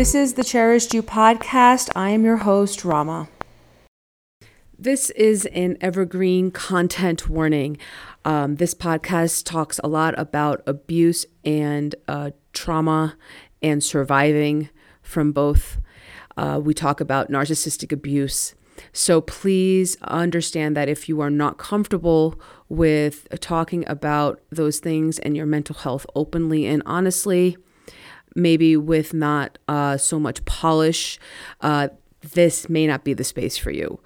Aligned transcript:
This 0.00 0.14
is 0.14 0.32
the 0.32 0.44
Cherished 0.44 0.94
You 0.94 1.02
podcast. 1.02 1.90
I 1.94 2.08
am 2.08 2.24
your 2.24 2.38
host, 2.38 2.86
Rama. 2.86 3.28
This 4.78 5.10
is 5.10 5.44
an 5.52 5.76
evergreen 5.82 6.50
content 6.50 7.28
warning. 7.28 7.76
Um, 8.24 8.56
this 8.56 8.72
podcast 8.72 9.44
talks 9.44 9.78
a 9.84 9.88
lot 9.88 10.18
about 10.18 10.62
abuse 10.66 11.26
and 11.44 11.94
uh, 12.08 12.30
trauma 12.54 13.18
and 13.60 13.84
surviving 13.84 14.70
from 15.02 15.32
both. 15.32 15.78
Uh, 16.34 16.58
we 16.64 16.72
talk 16.72 17.02
about 17.02 17.30
narcissistic 17.30 17.92
abuse. 17.92 18.54
So 18.94 19.20
please 19.20 19.98
understand 20.00 20.78
that 20.78 20.88
if 20.88 21.10
you 21.10 21.20
are 21.20 21.28
not 21.28 21.58
comfortable 21.58 22.40
with 22.70 23.28
talking 23.40 23.84
about 23.86 24.40
those 24.48 24.78
things 24.78 25.18
and 25.18 25.36
your 25.36 25.44
mental 25.44 25.74
health 25.74 26.06
openly 26.14 26.64
and 26.64 26.82
honestly, 26.86 27.58
maybe 28.34 28.76
with 28.76 29.14
not 29.14 29.58
uh, 29.68 29.96
so 29.96 30.18
much 30.18 30.44
polish, 30.44 31.18
uh, 31.60 31.88
this 32.34 32.68
may 32.68 32.86
not 32.86 33.04
be 33.04 33.14
the 33.14 33.24
space 33.24 33.56
for 33.56 33.70
you. 33.70 34.00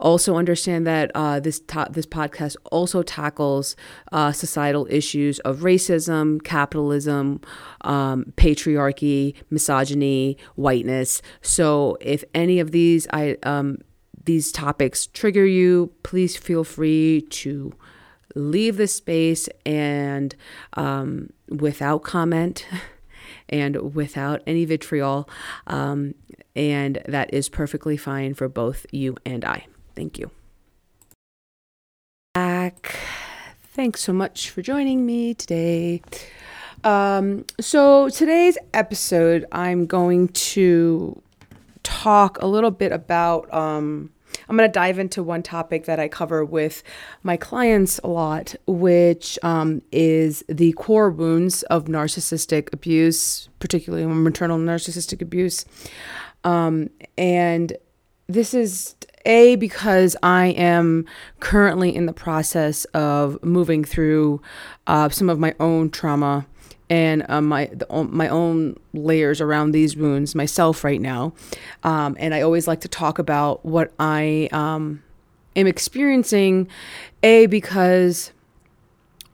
Also, 0.00 0.36
understand 0.36 0.86
that 0.86 1.10
uh, 1.14 1.38
this 1.38 1.60
ta- 1.60 1.88
this 1.88 2.04
podcast 2.04 2.56
also 2.72 3.02
tackles 3.02 3.76
uh, 4.12 4.32
societal 4.32 4.86
issues 4.90 5.38
of 5.40 5.58
racism, 5.60 6.42
capitalism, 6.42 7.40
um, 7.82 8.24
patriarchy, 8.36 9.34
misogyny, 9.50 10.36
whiteness. 10.56 11.22
So, 11.42 11.96
if 12.00 12.24
any 12.34 12.58
of 12.58 12.72
these 12.72 13.06
I 13.12 13.36
um, 13.44 13.78
these 14.24 14.50
topics 14.50 15.06
trigger 15.06 15.46
you, 15.46 15.92
please 16.02 16.36
feel 16.36 16.64
free 16.64 17.22
to 17.30 17.72
leave 18.34 18.76
the 18.76 18.88
space 18.88 19.48
and 19.64 20.34
um, 20.74 21.30
without 21.48 22.02
comment. 22.02 22.66
and 23.54 23.94
without 23.94 24.42
any 24.48 24.64
vitriol. 24.64 25.28
Um, 25.68 26.16
and 26.56 27.00
that 27.06 27.32
is 27.32 27.48
perfectly 27.48 27.96
fine 27.96 28.34
for 28.34 28.48
both 28.48 28.84
you 28.90 29.16
and 29.24 29.44
I. 29.44 29.66
Thank 29.94 30.18
you. 30.18 30.32
Back. 32.34 32.96
Thanks 33.62 34.02
so 34.02 34.12
much 34.12 34.50
for 34.50 34.60
joining 34.60 35.06
me 35.06 35.34
today. 35.34 36.02
Um, 36.82 37.44
so, 37.60 38.08
today's 38.08 38.58
episode, 38.74 39.46
I'm 39.52 39.86
going 39.86 40.28
to 40.28 41.22
talk 41.84 42.42
a 42.42 42.46
little 42.46 42.72
bit 42.72 42.90
about 42.90 43.52
um, 43.54 44.10
I'm 44.48 44.56
going 44.56 44.68
to 44.68 44.72
dive 44.72 44.98
into 44.98 45.22
one 45.22 45.42
topic 45.42 45.84
that 45.86 45.98
I 45.98 46.08
cover 46.08 46.44
with 46.44 46.82
my 47.22 47.36
clients 47.36 47.98
a 48.04 48.08
lot, 48.08 48.54
which 48.66 49.38
um, 49.42 49.82
is 49.92 50.44
the 50.48 50.72
core 50.72 51.10
wounds 51.10 51.62
of 51.64 51.84
narcissistic 51.84 52.72
abuse, 52.72 53.48
particularly 53.58 54.06
maternal 54.06 54.58
narcissistic 54.58 55.22
abuse. 55.22 55.64
Um, 56.44 56.90
and 57.16 57.76
this 58.26 58.54
is 58.54 58.94
a 59.24 59.56
because 59.56 60.16
I 60.22 60.48
am 60.48 61.06
currently 61.40 61.94
in 61.94 62.06
the 62.06 62.12
process 62.12 62.84
of 62.86 63.42
moving 63.42 63.84
through 63.84 64.42
uh, 64.86 65.08
some 65.08 65.30
of 65.30 65.38
my 65.38 65.54
own 65.58 65.90
trauma 65.90 66.46
and 66.90 67.24
uh, 67.28 67.40
my 67.40 67.66
the, 67.66 67.86
my 68.04 68.28
own 68.28 68.76
layers 68.92 69.40
around 69.40 69.72
these 69.72 69.96
wounds 69.96 70.34
myself 70.34 70.84
right 70.84 71.00
now, 71.00 71.32
um, 71.82 72.16
and 72.18 72.34
I 72.34 72.42
always 72.42 72.68
like 72.68 72.80
to 72.82 72.88
talk 72.88 73.18
about 73.18 73.64
what 73.64 73.92
I 73.98 74.48
um, 74.52 75.02
am 75.56 75.66
experiencing. 75.66 76.68
A 77.22 77.46
because 77.46 78.32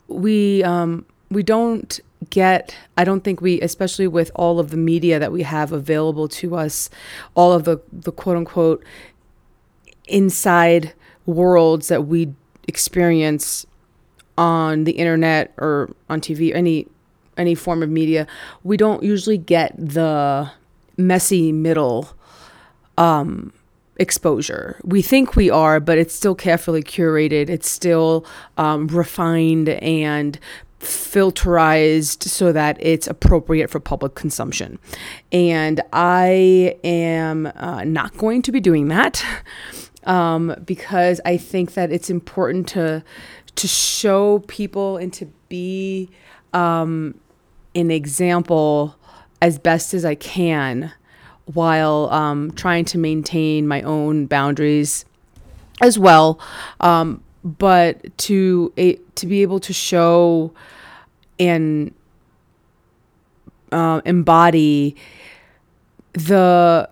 we 0.08 0.62
um, 0.62 1.06
we 1.30 1.42
don't 1.42 2.00
get 2.28 2.76
i 2.98 3.04
don't 3.04 3.24
think 3.24 3.40
we 3.40 3.58
especially 3.62 4.06
with 4.06 4.30
all 4.34 4.58
of 4.58 4.68
the 4.70 4.76
media 4.76 5.18
that 5.18 5.32
we 5.32 5.42
have 5.42 5.72
available 5.72 6.28
to 6.28 6.54
us 6.54 6.90
all 7.34 7.52
of 7.52 7.64
the 7.64 7.80
the 7.90 8.12
quote 8.12 8.36
unquote 8.36 8.84
inside 10.06 10.92
worlds 11.24 11.88
that 11.88 12.06
we 12.06 12.34
experience 12.68 13.64
on 14.36 14.84
the 14.84 14.92
internet 14.92 15.54
or 15.56 15.90
on 16.10 16.20
tv 16.20 16.54
any 16.54 16.86
any 17.40 17.54
form 17.54 17.82
of 17.82 17.88
media, 17.88 18.26
we 18.62 18.76
don't 18.76 19.02
usually 19.02 19.38
get 19.38 19.74
the 19.76 20.50
messy 20.96 21.50
middle 21.50 22.10
um, 22.98 23.52
exposure. 23.96 24.80
We 24.84 25.02
think 25.02 25.36
we 25.36 25.50
are, 25.50 25.80
but 25.80 25.98
it's 25.98 26.14
still 26.14 26.34
carefully 26.34 26.82
curated. 26.82 27.48
It's 27.48 27.68
still 27.68 28.26
um, 28.56 28.86
refined 28.88 29.68
and 29.68 30.38
filterized 30.80 32.22
so 32.22 32.52
that 32.52 32.76
it's 32.80 33.06
appropriate 33.06 33.68
for 33.68 33.80
public 33.80 34.14
consumption. 34.14 34.78
And 35.30 35.80
I 35.92 36.76
am 36.82 37.46
uh, 37.54 37.84
not 37.84 38.16
going 38.16 38.42
to 38.42 38.52
be 38.52 38.60
doing 38.60 38.88
that 38.88 39.24
um, 40.04 40.54
because 40.64 41.20
I 41.24 41.36
think 41.36 41.74
that 41.74 41.92
it's 41.92 42.10
important 42.10 42.68
to 42.68 43.04
to 43.56 43.66
show 43.66 44.38
people 44.46 44.96
and 44.96 45.12
to 45.12 45.26
be 45.48 46.08
um, 46.52 47.20
an 47.74 47.90
example 47.90 48.96
as 49.40 49.58
best 49.58 49.94
as 49.94 50.04
I 50.04 50.14
can 50.14 50.92
while 51.46 52.08
um, 52.10 52.52
trying 52.52 52.84
to 52.86 52.98
maintain 52.98 53.66
my 53.66 53.82
own 53.82 54.26
boundaries 54.26 55.04
as 55.80 55.98
well. 55.98 56.38
Um, 56.80 57.22
but 57.42 58.16
to 58.18 58.72
a, 58.76 58.96
to 59.14 59.26
be 59.26 59.42
able 59.42 59.60
to 59.60 59.72
show 59.72 60.52
and 61.38 61.94
uh, 63.72 64.00
embody 64.04 64.96
the 66.12 66.88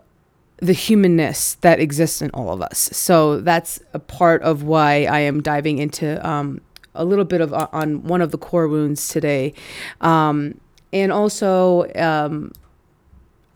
the 0.60 0.72
humanness 0.72 1.54
that 1.60 1.78
exists 1.78 2.20
in 2.20 2.30
all 2.30 2.52
of 2.52 2.60
us. 2.60 2.90
So 2.92 3.40
that's 3.40 3.78
a 3.92 4.00
part 4.00 4.42
of 4.42 4.64
why 4.64 5.04
I 5.04 5.20
am 5.20 5.40
diving 5.40 5.78
into 5.78 6.26
um, 6.28 6.60
a 6.94 7.04
little 7.04 7.24
bit 7.24 7.40
of 7.40 7.52
uh, 7.52 7.68
on 7.72 8.02
one 8.04 8.20
of 8.20 8.32
the 8.32 8.38
core 8.38 8.66
wounds 8.66 9.08
today. 9.08 9.54
Um, 10.00 10.60
and 10.92 11.12
also 11.12 11.90
um, 11.94 12.52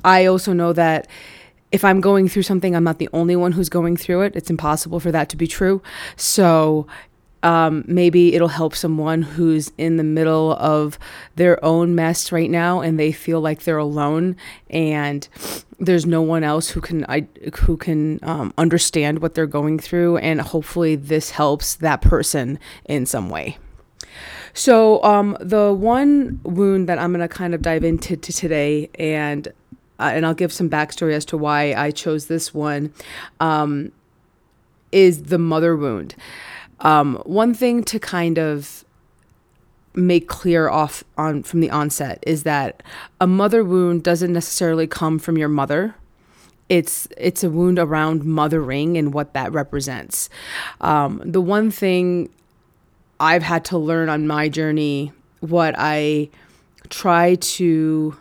i 0.04 0.26
also 0.26 0.52
know 0.52 0.72
that 0.72 1.06
if 1.70 1.84
i'm 1.84 2.00
going 2.00 2.28
through 2.28 2.42
something 2.42 2.74
i'm 2.76 2.84
not 2.84 2.98
the 2.98 3.08
only 3.12 3.36
one 3.36 3.52
who's 3.52 3.68
going 3.68 3.96
through 3.96 4.22
it. 4.22 4.36
It's 4.36 4.50
impossible 4.50 5.00
for 5.00 5.10
that 5.12 5.28
to 5.30 5.36
be 5.36 5.46
true. 5.46 5.82
So 6.16 6.86
um, 7.42 7.84
maybe 7.88 8.34
it'll 8.34 8.48
help 8.48 8.74
someone 8.74 9.22
who's 9.22 9.72
in 9.76 9.96
the 9.96 10.04
middle 10.04 10.52
of 10.52 10.98
their 11.34 11.62
own 11.64 11.94
mess 11.94 12.30
right 12.30 12.50
now 12.50 12.80
and 12.80 12.98
they 12.98 13.10
feel 13.10 13.40
like 13.40 13.64
they're 13.64 13.78
alone 13.78 14.36
and 14.70 15.28
there's 15.80 16.06
no 16.06 16.22
one 16.22 16.44
else 16.44 16.70
who 16.70 16.80
can 16.80 17.04
I, 17.08 17.26
who 17.62 17.76
can 17.76 18.20
um, 18.22 18.54
understand 18.56 19.18
what 19.18 19.34
they're 19.34 19.46
going 19.46 19.80
through. 19.80 20.18
And 20.18 20.40
hopefully 20.40 20.94
this 20.94 21.30
helps 21.30 21.74
that 21.76 22.00
person 22.00 22.60
in 22.84 23.06
some 23.06 23.28
way 23.28 23.58
so, 24.54 25.02
um, 25.02 25.36
the 25.40 25.72
one 25.72 26.40
wound 26.44 26.88
that 26.88 26.98
I'm 26.98 27.12
going 27.12 27.26
to 27.26 27.34
kind 27.34 27.54
of 27.54 27.62
dive 27.62 27.84
into 27.84 28.16
to 28.16 28.32
today, 28.32 28.90
and 28.98 29.48
uh, 29.98 30.10
and 30.14 30.26
I'll 30.26 30.34
give 30.34 30.52
some 30.52 30.68
backstory 30.68 31.14
as 31.14 31.24
to 31.26 31.36
why 31.36 31.74
I 31.74 31.90
chose 31.90 32.26
this 32.26 32.52
one, 32.52 32.92
um, 33.40 33.92
is 34.90 35.24
the 35.24 35.38
mother 35.38 35.76
wound. 35.76 36.14
Um, 36.80 37.16
one 37.24 37.54
thing 37.54 37.84
to 37.84 37.98
kind 37.98 38.38
of 38.38 38.84
make 39.94 40.26
clear 40.26 40.68
off 40.68 41.04
on 41.16 41.42
from 41.42 41.60
the 41.60 41.70
onset 41.70 42.18
is 42.26 42.44
that 42.44 42.82
a 43.20 43.26
mother 43.26 43.62
wound 43.62 44.02
doesn't 44.02 44.32
necessarily 44.32 44.86
come 44.86 45.18
from 45.18 45.36
your 45.36 45.50
mother 45.50 45.94
it's 46.72 47.06
it's 47.18 47.44
a 47.44 47.50
wound 47.50 47.78
around 47.78 48.24
mothering 48.24 48.96
and 48.96 49.12
what 49.12 49.34
that 49.34 49.52
represents. 49.52 50.30
Um, 50.80 51.20
the 51.22 51.40
one 51.40 51.70
thing 51.70 52.30
I've 53.22 53.44
had 53.44 53.64
to 53.66 53.78
learn 53.78 54.08
on 54.08 54.26
my 54.26 54.48
journey 54.48 55.12
what 55.38 55.76
I 55.78 56.28
try 56.90 57.36
to 57.36 58.16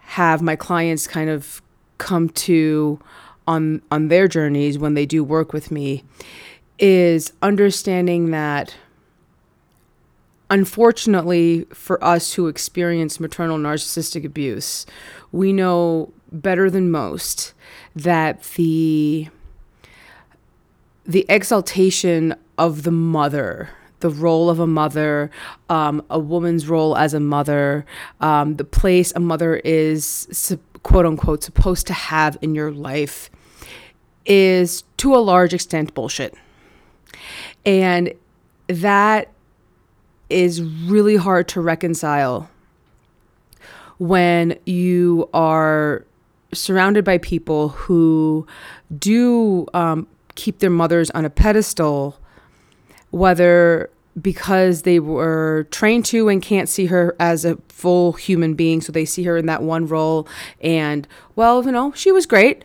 have 0.00 0.42
my 0.42 0.56
clients 0.56 1.06
kind 1.06 1.30
of 1.30 1.62
come 1.98 2.30
to 2.30 2.98
on 3.46 3.82
on 3.92 4.08
their 4.08 4.26
journeys 4.26 4.80
when 4.80 4.94
they 4.94 5.06
do 5.06 5.22
work 5.22 5.52
with 5.52 5.70
me 5.70 6.02
is 6.80 7.32
understanding 7.40 8.32
that 8.32 8.74
unfortunately 10.50 11.64
for 11.72 12.02
us 12.02 12.34
who 12.34 12.48
experience 12.48 13.20
maternal 13.20 13.58
narcissistic 13.58 14.24
abuse 14.24 14.86
we 15.30 15.52
know 15.52 16.12
better 16.32 16.68
than 16.68 16.90
most 16.90 17.54
that 17.94 18.42
the 18.56 19.28
the 21.04 21.24
exaltation 21.28 22.34
of 22.58 22.82
the 22.82 22.90
mother 22.90 23.70
the 24.00 24.10
role 24.10 24.50
of 24.50 24.60
a 24.60 24.66
mother, 24.66 25.30
um, 25.68 26.04
a 26.10 26.18
woman's 26.18 26.68
role 26.68 26.96
as 26.96 27.14
a 27.14 27.20
mother, 27.20 27.86
um, 28.20 28.56
the 28.56 28.64
place 28.64 29.12
a 29.16 29.20
mother 29.20 29.56
is 29.64 30.56
quote 30.82 31.06
unquote 31.06 31.42
supposed 31.42 31.86
to 31.86 31.92
have 31.92 32.38
in 32.42 32.54
your 32.54 32.70
life 32.70 33.30
is 34.24 34.84
to 34.96 35.14
a 35.14 35.18
large 35.18 35.54
extent 35.54 35.94
bullshit. 35.94 36.34
And 37.64 38.12
that 38.68 39.32
is 40.28 40.62
really 40.62 41.16
hard 41.16 41.48
to 41.48 41.60
reconcile 41.60 42.50
when 43.98 44.58
you 44.66 45.28
are 45.32 46.04
surrounded 46.52 47.04
by 47.04 47.18
people 47.18 47.70
who 47.70 48.46
do 48.98 49.66
um, 49.74 50.06
keep 50.34 50.58
their 50.58 50.70
mothers 50.70 51.10
on 51.10 51.24
a 51.24 51.30
pedestal, 51.30 52.18
whether 53.10 53.90
because 54.20 54.82
they 54.82 54.98
were 54.98 55.66
trained 55.70 56.04
to 56.06 56.28
and 56.28 56.40
can't 56.40 56.68
see 56.68 56.86
her 56.86 57.14
as 57.20 57.44
a 57.44 57.56
full 57.68 58.12
human 58.12 58.54
being, 58.54 58.80
so 58.80 58.90
they 58.90 59.04
see 59.04 59.24
her 59.24 59.36
in 59.36 59.46
that 59.46 59.62
one 59.62 59.86
role, 59.86 60.26
and 60.60 61.06
well, 61.34 61.64
you 61.64 61.72
know, 61.72 61.92
she 61.92 62.10
was 62.10 62.24
great, 62.26 62.64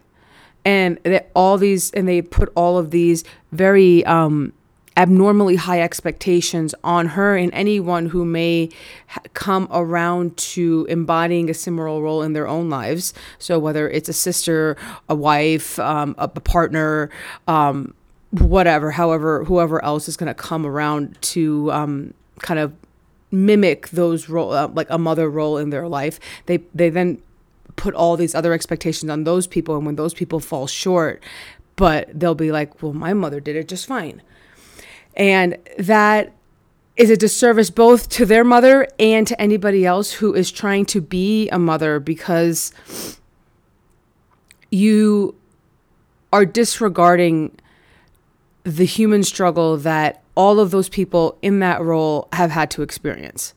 and 0.64 0.98
that 1.04 1.30
all 1.36 1.58
these, 1.58 1.92
and 1.92 2.08
they 2.08 2.22
put 2.22 2.52
all 2.56 2.78
of 2.78 2.92
these 2.92 3.24
very 3.52 4.06
um, 4.06 4.54
abnormally 4.98 5.56
high 5.56 5.82
expectations 5.82 6.76
on 6.84 7.08
her 7.08 7.36
and 7.38 7.54
anyone 7.54 8.08
who 8.08 8.26
may 8.26 8.70
ha- 9.08 9.22
come 9.34 9.68
around 9.72 10.36
to 10.36 10.86
embodying 10.90 11.50
a 11.50 11.54
similar 11.54 12.02
role 12.02 12.22
in 12.22 12.34
their 12.34 12.48
own 12.48 12.70
lives. 12.70 13.14
So, 13.40 13.58
whether 13.58 13.90
it's 13.90 14.10
a 14.10 14.14
sister, 14.14 14.76
a 15.08 15.16
wife, 15.16 15.80
um, 15.80 16.16
a, 16.18 16.24
a, 16.24 16.40
partner, 16.42 17.10
um, 17.48 17.94
whatever, 18.32 18.92
however, 18.92 19.44
whoever 19.44 19.84
else 19.84 20.08
is 20.08 20.18
going 20.18 20.28
to 20.28 20.34
come 20.34 20.66
around 20.66 21.22
to 21.22 21.72
um, 21.72 22.14
kind 22.40 22.60
of 22.60 22.74
mimic 23.32 23.90
those 23.90 24.30
role, 24.30 24.52
uh, 24.52 24.68
like 24.68 24.88
a 24.90 24.98
mother 24.98 25.30
role 25.30 25.58
in 25.58 25.70
their 25.70 25.88
life, 25.88 26.20
they 26.46 26.58
they 26.74 26.90
then 26.90 27.22
put 27.76 27.94
all 27.94 28.18
these 28.18 28.36
other 28.36 28.54
expectations 28.54 29.10
on 29.10 29.24
those 29.24 29.48
people, 29.48 29.76
and 29.76 29.86
when 29.86 29.96
those 29.96 30.14
people 30.14 30.40
fall 30.40 30.68
short, 30.68 31.22
but 31.76 32.10
they'll 32.18 32.36
be 32.36 32.52
like, 32.52 32.82
"Well, 32.82 32.94
my 32.94 33.14
mother 33.14 33.40
did 33.40 33.56
it 33.56 33.68
just 33.68 33.86
fine." 33.86 34.22
And 35.16 35.58
that 35.78 36.34
is 36.96 37.10
a 37.10 37.18
disservice 37.18 37.70
both 37.70 38.10
to 38.10 38.26
their 38.26 38.44
mother 38.44 38.88
and 39.00 39.26
to 39.28 39.42
anybody 39.42 39.86
else 39.86 40.14
who 40.14 40.34
is 40.34 40.52
trying 40.52 40.86
to 40.86 41.02
be 41.02 41.50
a 41.50 41.60
mother 41.60 42.00
because 42.00 42.74
you 44.70 45.36
are 46.32 46.46
disregarding 46.46 47.58
the 48.64 48.86
human 48.86 49.24
struggle 49.24 49.78
that 49.78 50.22
all 50.36 50.60
of 50.60 50.72
those 50.72 50.90
people 50.90 51.38
in 51.42 51.60
that 51.60 51.82
role 51.82 52.28
have 52.34 52.52
had 52.52 52.72
to 52.72 52.82
experience. 52.82 53.54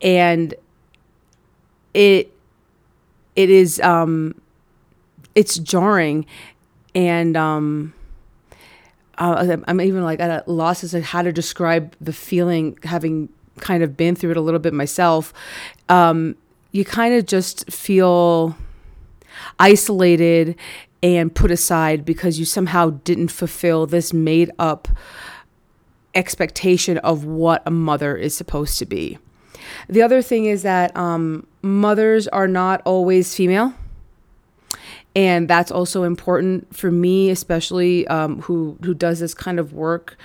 And 0.00 0.54
it 1.92 2.32
it 3.36 3.50
is 3.50 3.80
um 3.80 4.40
it's 5.34 5.58
jarring 5.58 6.26
and 6.94 7.36
um 7.36 7.94
uh, 9.18 9.56
I'm 9.66 9.80
even 9.80 10.02
like 10.02 10.20
at 10.20 10.46
a 10.46 10.50
loss 10.50 10.82
as 10.82 10.90
to 10.92 11.00
how 11.00 11.22
to 11.22 11.32
describe 11.32 11.94
the 12.00 12.12
feeling, 12.12 12.76
having 12.82 13.28
kind 13.58 13.82
of 13.82 13.96
been 13.96 14.16
through 14.16 14.32
it 14.32 14.36
a 14.36 14.40
little 14.40 14.58
bit 14.58 14.72
myself. 14.72 15.32
Um, 15.88 16.36
you 16.72 16.84
kind 16.84 17.14
of 17.14 17.26
just 17.26 17.70
feel 17.70 18.56
isolated 19.58 20.56
and 21.04 21.32
put 21.32 21.50
aside 21.50 22.04
because 22.04 22.38
you 22.38 22.44
somehow 22.44 22.90
didn't 23.04 23.28
fulfill 23.28 23.86
this 23.86 24.12
made 24.12 24.50
up 24.58 24.88
expectation 26.14 26.98
of 26.98 27.24
what 27.24 27.62
a 27.66 27.70
mother 27.70 28.16
is 28.16 28.34
supposed 28.34 28.78
to 28.78 28.86
be. 28.86 29.18
The 29.88 30.02
other 30.02 30.22
thing 30.22 30.46
is 30.46 30.62
that 30.62 30.96
um, 30.96 31.46
mothers 31.62 32.26
are 32.28 32.48
not 32.48 32.80
always 32.84 33.34
female 33.34 33.74
and 35.16 35.46
that's 35.46 35.70
also 35.70 36.02
important 36.02 36.74
for 36.74 36.90
me, 36.90 37.30
especially 37.30 38.06
um, 38.08 38.40
who 38.42 38.76
who 38.82 38.94
does 38.94 39.20
this 39.20 39.34
kind 39.34 39.60
of 39.60 39.72
work. 39.72 40.16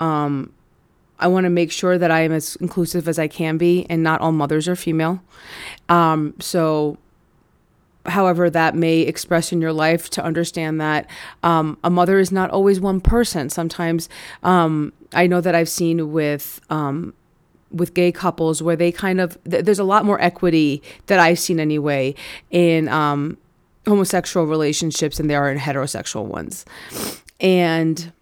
Um, 0.00 0.52
I 1.18 1.28
want 1.28 1.44
to 1.44 1.50
make 1.50 1.70
sure 1.70 1.98
that 1.98 2.10
I 2.10 2.22
am 2.22 2.32
as 2.32 2.56
inclusive 2.56 3.06
as 3.06 3.18
I 3.18 3.28
can 3.28 3.56
be, 3.56 3.86
and 3.88 4.02
not 4.02 4.20
all 4.20 4.32
mothers 4.32 4.66
are 4.66 4.74
female. 4.74 5.22
Um, 5.88 6.34
so, 6.40 6.98
however 8.06 8.50
that 8.50 8.74
may 8.74 9.00
express 9.00 9.52
in 9.52 9.60
your 9.60 9.72
life, 9.72 10.10
to 10.10 10.22
understand 10.22 10.80
that 10.80 11.06
um, 11.42 11.78
a 11.84 11.90
mother 11.90 12.18
is 12.18 12.32
not 12.32 12.50
always 12.50 12.80
one 12.80 13.00
person. 13.00 13.50
Sometimes 13.50 14.08
um, 14.42 14.92
I 15.12 15.26
know 15.26 15.40
that 15.40 15.54
I've 15.54 15.68
seen 15.68 16.12
with 16.12 16.60
um, 16.70 17.14
with 17.70 17.94
gay 17.94 18.12
couples 18.12 18.62
where 18.62 18.76
they 18.76 18.92
kind 18.92 19.20
of 19.20 19.42
th- 19.44 19.64
there's 19.64 19.78
a 19.78 19.84
lot 19.84 20.04
more 20.04 20.20
equity 20.20 20.82
that 21.06 21.18
I've 21.18 21.38
seen 21.38 21.58
anyway 21.58 22.14
in 22.50 22.88
um, 22.88 23.38
homosexual 23.86 24.46
relationships 24.46 25.16
than 25.16 25.26
there 25.28 25.42
are 25.42 25.50
in 25.50 25.58
heterosexual 25.58 26.24
ones. 26.26 26.64
And 27.40 28.12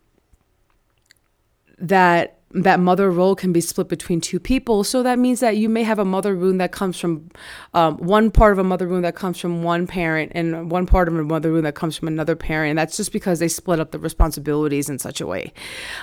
that 1.79 2.40
that 2.52 2.81
mother 2.81 3.11
role 3.11 3.37
can 3.37 3.52
be 3.52 3.61
split 3.61 3.88
between 3.88 4.20
two 4.20 4.41
people. 4.41 4.82
So 4.82 5.02
that 5.02 5.19
means 5.19 5.41
that 5.41 5.56
you 5.56 5.69
may 5.69 5.85
have 5.85 5.99
a 5.99 6.05
mother 6.05 6.35
wound 6.35 6.61
that 6.61 6.73
comes 6.73 6.99
from 6.99 7.31
um, 7.75 7.97
one 7.99 8.31
part 8.31 8.52
of 8.52 8.58
a 8.58 8.64
mother 8.64 8.88
wound 8.88 9.05
that 9.05 9.14
comes 9.14 9.38
from 9.38 9.62
one 9.62 9.87
parent 9.87 10.32
and 10.35 10.70
one 10.70 10.87
part 10.87 11.06
of 11.06 11.14
a 11.14 11.23
mother 11.23 11.52
wound 11.52 11.67
that 11.67 11.76
comes 11.76 11.97
from 11.97 12.08
another 12.08 12.35
parent. 12.35 12.70
And 12.70 12.79
that's 12.79 12.97
just 12.97 13.12
because 13.12 13.38
they 13.38 13.49
split 13.49 13.79
up 13.79 13.93
the 13.93 14.00
responsibilities 14.00 14.88
in 14.88 14.99
such 14.99 15.20
a 15.20 15.26
way. 15.26 15.52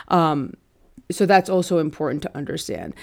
Um, 0.07 0.53
so 1.09 1.25
that's 1.25 1.49
also 1.49 1.77
important 1.77 2.21
to 2.23 2.37
understand. 2.37 2.93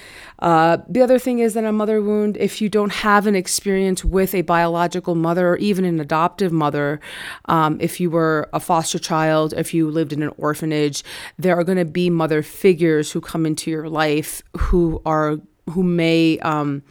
Uh, 0.41 0.79
the 0.89 1.01
other 1.01 1.19
thing 1.19 1.39
is 1.39 1.55
that 1.55 1.65
a 1.65 1.73
mother 1.73 2.03
wound, 2.03 2.37
if 2.37 2.61
you 2.61 2.69
don't 2.69 2.93
have 2.93 3.27
an 3.27 3.35
experience 3.35 4.05
with 4.05 4.35
a 4.35 4.43
biological 4.43 5.15
mother 5.15 5.51
or 5.51 5.57
even 5.57 5.85
an 5.85 5.99
adoptive 5.99 6.53
mother, 6.53 7.01
um, 7.47 7.79
if 7.81 8.01
you 8.01 8.11
were 8.11 8.49
a 8.53 8.61
foster 8.61 8.99
child, 8.99 9.55
if 9.57 9.73
you 9.73 9.91
lived 9.91 10.13
in 10.13 10.23
an 10.23 10.33
orphanage, 10.37 11.03
there 11.39 11.59
are 11.59 11.65
going 11.65 11.79
to 11.79 11.85
be 11.85 12.11
mother 12.11 12.43
figures 12.43 13.13
who 13.13 13.21
come 13.21 13.47
into 13.47 13.71
your 13.71 13.89
life 13.89 14.43
who 14.57 15.01
are 15.07 15.39
who 15.71 15.83
may 15.83 16.39
um, 16.41 16.83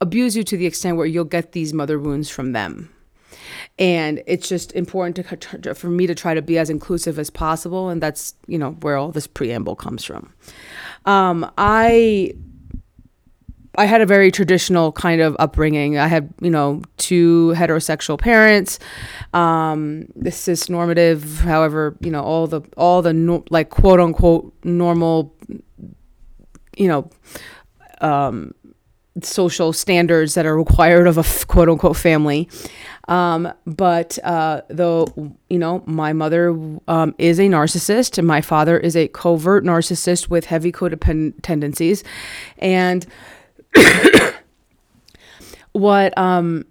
abuse 0.00 0.36
you 0.36 0.44
to 0.44 0.56
the 0.56 0.64
extent 0.64 0.96
where 0.96 1.06
you'll 1.06 1.24
get 1.24 1.50
these 1.50 1.74
mother 1.74 1.98
wounds 1.98 2.30
from 2.30 2.52
them 2.52 2.88
and 3.80 4.22
it's 4.26 4.48
just 4.48 4.72
important 4.72 5.16
to 5.16 5.74
for 5.74 5.88
me 5.88 6.06
to 6.06 6.14
try 6.14 6.34
to 6.34 6.42
be 6.42 6.58
as 6.58 6.70
inclusive 6.70 7.18
as 7.18 7.30
possible 7.30 7.88
and 7.88 8.00
that's 8.00 8.34
you 8.46 8.58
know 8.58 8.72
where 8.82 8.96
all 8.96 9.10
this 9.10 9.26
preamble 9.26 9.74
comes 9.74 10.04
from 10.04 10.32
um, 11.06 11.50
i 11.58 12.32
I 13.76 13.84
had 13.84 14.00
a 14.00 14.06
very 14.06 14.30
traditional 14.32 14.90
kind 14.92 15.20
of 15.20 15.36
upbringing. 15.38 15.96
I 15.96 16.08
had, 16.08 16.34
you 16.40 16.50
know, 16.50 16.82
two 16.96 17.54
heterosexual 17.56 18.18
parents. 18.18 18.80
Um, 19.32 20.06
this 20.16 20.48
is 20.48 20.68
normative, 20.68 21.40
however, 21.40 21.96
you 22.00 22.10
know, 22.10 22.22
all 22.22 22.46
the 22.48 22.62
all 22.76 23.00
the 23.00 23.12
no, 23.12 23.44
like 23.48 23.70
quote 23.70 24.00
unquote 24.00 24.52
normal, 24.64 25.34
you 26.76 26.88
know, 26.88 27.10
um, 28.00 28.52
social 29.22 29.72
standards 29.72 30.34
that 30.34 30.46
are 30.46 30.56
required 30.56 31.06
of 31.06 31.16
a 31.16 31.46
quote 31.46 31.68
unquote 31.68 31.96
family. 31.96 32.48
Um, 33.10 33.52
but 33.66 34.18
uh, 34.22 34.62
though, 34.68 35.06
you 35.50 35.58
know, 35.58 35.82
my 35.84 36.12
mother 36.12 36.50
um, 36.88 37.14
is 37.18 37.38
a 37.38 37.48
narcissist 37.48 38.16
and 38.16 38.26
my 38.26 38.40
father 38.40 38.78
is 38.78 38.96
a 38.96 39.08
covert 39.08 39.64
narcissist 39.64 40.30
with 40.30 40.46
heavy 40.46 40.70
codependent 40.70 41.42
tendencies. 41.42 42.04
And 42.58 43.04
what, 45.72 46.16
um, 46.16 46.64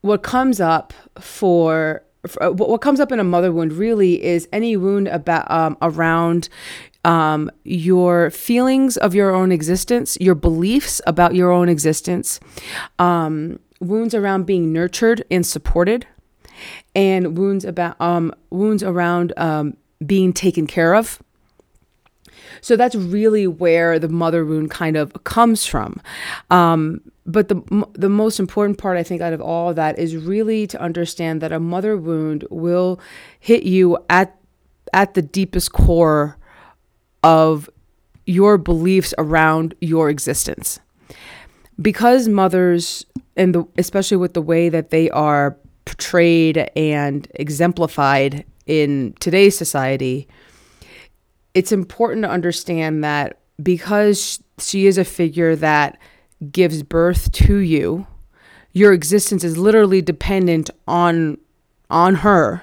what 0.00 0.22
comes 0.22 0.60
up 0.60 0.92
for 1.20 2.02
what 2.42 2.80
comes 2.80 2.98
up 2.98 3.12
in 3.12 3.20
a 3.20 3.24
mother 3.24 3.52
wound 3.52 3.72
really 3.72 4.22
is 4.22 4.48
any 4.52 4.76
wound 4.76 5.08
about 5.08 5.48
um, 5.50 5.78
around 5.80 6.48
um, 7.04 7.50
your 7.64 8.30
feelings 8.30 8.96
of 8.96 9.14
your 9.14 9.34
own 9.34 9.52
existence, 9.52 10.18
your 10.20 10.34
beliefs 10.34 11.00
about 11.06 11.34
your 11.34 11.50
own 11.50 11.68
existence, 11.68 12.40
um, 12.98 13.58
wounds 13.80 14.14
around 14.14 14.46
being 14.46 14.72
nurtured 14.72 15.24
and 15.30 15.46
supported, 15.46 16.06
and 16.94 17.36
wounds 17.36 17.64
about 17.64 18.00
um, 18.00 18.32
wounds 18.50 18.82
around 18.82 19.32
um, 19.36 19.76
being 20.04 20.32
taken 20.32 20.66
care 20.66 20.94
of. 20.94 21.22
So 22.60 22.76
that's 22.76 22.94
really 22.94 23.46
where 23.46 23.98
the 23.98 24.08
mother 24.08 24.44
wound 24.44 24.70
kind 24.70 24.96
of 24.96 25.12
comes 25.24 25.66
from. 25.66 26.00
Um, 26.50 27.00
but 27.26 27.48
the 27.48 27.86
the 27.92 28.08
most 28.08 28.40
important 28.40 28.78
part 28.78 28.96
I 28.96 29.02
think 29.02 29.20
out 29.20 29.32
of 29.32 29.40
all 29.40 29.70
of 29.70 29.76
that 29.76 29.98
is 29.98 30.16
really 30.16 30.66
to 30.68 30.80
understand 30.80 31.40
that 31.42 31.52
a 31.52 31.60
mother 31.60 31.96
wound 31.96 32.44
will 32.50 32.98
hit 33.38 33.62
you 33.64 33.98
at 34.08 34.36
at 34.92 35.14
the 35.14 35.22
deepest 35.22 35.72
core 35.72 36.38
of 37.22 37.68
your 38.24 38.58
beliefs 38.58 39.12
around 39.18 39.74
your 39.80 40.08
existence. 40.08 40.80
Because 41.80 42.28
mothers 42.28 43.06
and 43.36 43.54
the, 43.54 43.64
especially 43.78 44.16
with 44.16 44.34
the 44.34 44.42
way 44.42 44.68
that 44.68 44.90
they 44.90 45.10
are 45.10 45.56
portrayed 45.84 46.70
and 46.76 47.28
exemplified 47.34 48.44
in 48.66 49.14
today's 49.20 49.56
society, 49.56 50.28
it's 51.54 51.72
important 51.72 52.22
to 52.24 52.30
understand 52.30 53.02
that 53.04 53.38
because 53.62 54.42
she 54.58 54.86
is 54.86 54.98
a 54.98 55.04
figure 55.04 55.56
that 55.56 55.98
gives 56.52 56.82
birth 56.82 57.32
to 57.32 57.56
you, 57.56 58.06
your 58.72 58.92
existence 58.92 59.42
is 59.44 59.56
literally 59.56 60.02
dependent 60.02 60.70
on 60.86 61.38
on 61.90 62.16
her. 62.16 62.62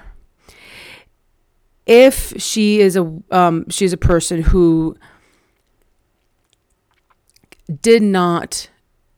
If 1.84 2.40
she 2.40 2.80
is 2.80 2.96
a 2.96 3.12
um, 3.30 3.68
she's 3.70 3.92
a 3.92 3.98
person 3.98 4.42
who 4.42 4.96
did 7.82 8.02
not 8.02 8.68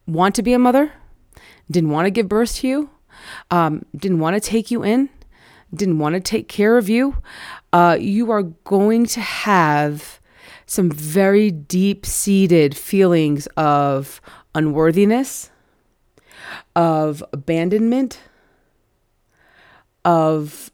want 0.09 0.35
to 0.35 0.43
be 0.43 0.53
a 0.55 0.59
mother, 0.59 0.93
didn't 1.71 1.91
want 1.91 2.07
to 2.07 2.11
give 2.11 2.29
birth 2.29 2.57
to 2.57 2.69
you, 2.69 2.91
um, 3.51 3.85
didn't 3.95 4.19
want 4.19 4.35
to 4.35 4.41
take 4.41 4.71
you 4.71 4.83
in, 4.83 5.11
didn't 5.73 5.99
want 5.99 6.15
to 6.15 6.21
take 6.21 6.49
care 6.49 6.79
of 6.79 6.89
you, 6.89 7.17
uh, 7.73 7.97
you 8.01 8.31
are 8.31 8.43
going 8.43 9.05
to 9.05 9.21
have 9.21 10.21
some 10.67 10.91
very 10.91 11.51
deep 11.51 12.07
seated 12.07 12.77
feelings 12.77 13.47
of 13.57 14.21
unworthiness, 14.55 15.51
of 16.75 17.23
abandonment, 17.33 18.21
of 20.05 20.71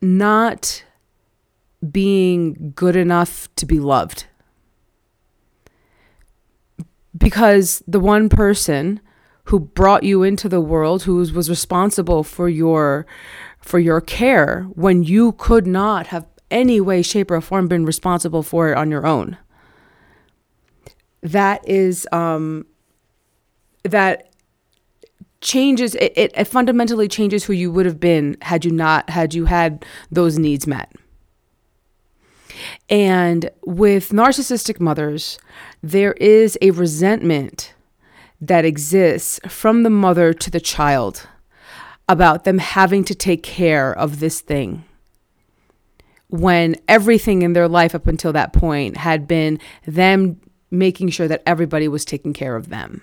not 0.00 0.84
being 1.90 2.72
good 2.74 2.96
enough 2.96 3.48
to 3.56 3.66
be 3.66 3.78
loved. 3.78 4.26
Because 7.16 7.82
the 7.86 8.00
one 8.00 8.28
person 8.28 9.00
who 9.44 9.60
brought 9.60 10.02
you 10.02 10.22
into 10.22 10.48
the 10.48 10.60
world, 10.60 11.02
who 11.02 11.16
was 11.16 11.50
responsible 11.50 12.24
for 12.24 12.48
your 12.48 13.06
for 13.60 13.78
your 13.78 14.00
care 14.00 14.62
when 14.74 15.02
you 15.02 15.32
could 15.32 15.66
not 15.66 16.08
have 16.08 16.26
any 16.50 16.80
way, 16.80 17.02
shape, 17.02 17.30
or 17.30 17.40
form 17.40 17.66
been 17.66 17.84
responsible 17.84 18.42
for 18.42 18.70
it 18.70 18.76
on 18.76 18.90
your 18.90 19.06
own. 19.06 19.36
That 21.22 21.66
is 21.68 22.06
um, 22.12 22.66
that 23.82 24.34
changes 25.40 25.94
it, 25.96 26.12
it, 26.16 26.32
it 26.34 26.44
fundamentally 26.46 27.06
changes 27.06 27.44
who 27.44 27.52
you 27.52 27.70
would 27.70 27.86
have 27.86 28.00
been 28.00 28.36
had 28.40 28.64
you 28.64 28.70
not 28.70 29.10
had 29.10 29.34
you 29.34 29.44
had 29.44 29.84
those 30.10 30.38
needs 30.38 30.66
met. 30.66 30.90
And 32.88 33.50
with 33.64 34.10
narcissistic 34.10 34.80
mothers, 34.80 35.38
there 35.82 36.12
is 36.14 36.58
a 36.60 36.70
resentment 36.70 37.74
that 38.40 38.64
exists 38.64 39.40
from 39.48 39.82
the 39.82 39.90
mother 39.90 40.32
to 40.34 40.50
the 40.50 40.60
child 40.60 41.26
about 42.08 42.44
them 42.44 42.58
having 42.58 43.04
to 43.04 43.14
take 43.14 43.42
care 43.42 43.96
of 43.96 44.20
this 44.20 44.40
thing. 44.40 44.84
When 46.28 46.76
everything 46.88 47.42
in 47.42 47.52
their 47.52 47.68
life 47.68 47.94
up 47.94 48.06
until 48.06 48.32
that 48.32 48.52
point 48.52 48.96
had 48.96 49.26
been 49.28 49.58
them 49.86 50.40
making 50.70 51.10
sure 51.10 51.28
that 51.28 51.42
everybody 51.46 51.88
was 51.88 52.04
taking 52.04 52.32
care 52.32 52.56
of 52.56 52.68
them 52.68 53.02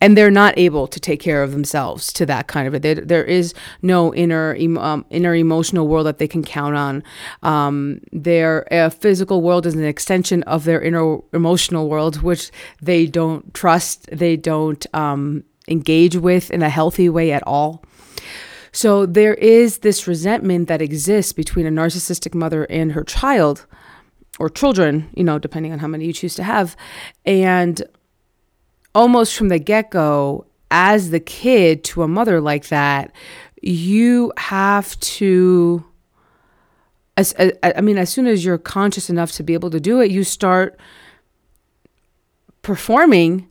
and 0.00 0.16
they're 0.16 0.30
not 0.30 0.56
able 0.56 0.86
to 0.86 0.98
take 0.98 1.20
care 1.20 1.42
of 1.42 1.52
themselves 1.52 2.12
to 2.14 2.26
that 2.26 2.46
kind 2.46 2.66
of 2.66 2.74
it. 2.74 2.82
There, 2.82 2.94
there 2.94 3.24
is 3.24 3.54
no 3.82 4.14
inner 4.14 4.56
um, 4.78 5.04
inner 5.10 5.34
emotional 5.34 5.88
world 5.88 6.06
that 6.06 6.18
they 6.18 6.28
can 6.28 6.42
count 6.42 6.76
on. 6.76 7.02
Um, 7.42 8.00
their 8.12 8.72
uh, 8.72 8.90
physical 8.90 9.42
world 9.42 9.66
is 9.66 9.74
an 9.74 9.84
extension 9.84 10.42
of 10.44 10.64
their 10.64 10.80
inner 10.80 11.18
emotional 11.32 11.88
world, 11.88 12.22
which 12.22 12.50
they 12.80 13.06
don't 13.06 13.52
trust. 13.54 14.08
They 14.12 14.36
don't 14.36 14.84
um, 14.94 15.44
engage 15.68 16.16
with 16.16 16.50
in 16.50 16.62
a 16.62 16.70
healthy 16.70 17.08
way 17.08 17.32
at 17.32 17.42
all. 17.46 17.84
So 18.72 19.04
there 19.04 19.34
is 19.34 19.78
this 19.78 20.06
resentment 20.06 20.68
that 20.68 20.80
exists 20.80 21.32
between 21.32 21.66
a 21.66 21.70
narcissistic 21.70 22.34
mother 22.34 22.64
and 22.70 22.92
her 22.92 23.02
child 23.02 23.66
or 24.38 24.48
children, 24.48 25.10
you 25.14 25.24
know, 25.24 25.38
depending 25.38 25.72
on 25.72 25.80
how 25.80 25.88
many 25.88 26.06
you 26.06 26.12
choose 26.12 26.34
to 26.36 26.44
have. 26.44 26.76
And 27.26 27.82
almost 28.94 29.36
from 29.36 29.48
the 29.48 29.58
get 29.58 29.90
go, 29.90 30.46
as 30.70 31.10
the 31.10 31.20
kid 31.20 31.84
to 31.84 32.02
a 32.02 32.08
mother 32.08 32.40
like 32.40 32.68
that, 32.68 33.12
you 33.62 34.32
have 34.36 34.98
to. 35.00 35.84
As, 37.16 37.34
I 37.62 37.80
mean, 37.82 37.98
as 37.98 38.08
soon 38.08 38.26
as 38.26 38.44
you're 38.44 38.56
conscious 38.56 39.10
enough 39.10 39.32
to 39.32 39.42
be 39.42 39.52
able 39.52 39.68
to 39.70 39.80
do 39.80 40.00
it, 40.00 40.10
you 40.10 40.24
start 40.24 40.78
performing 42.62 43.48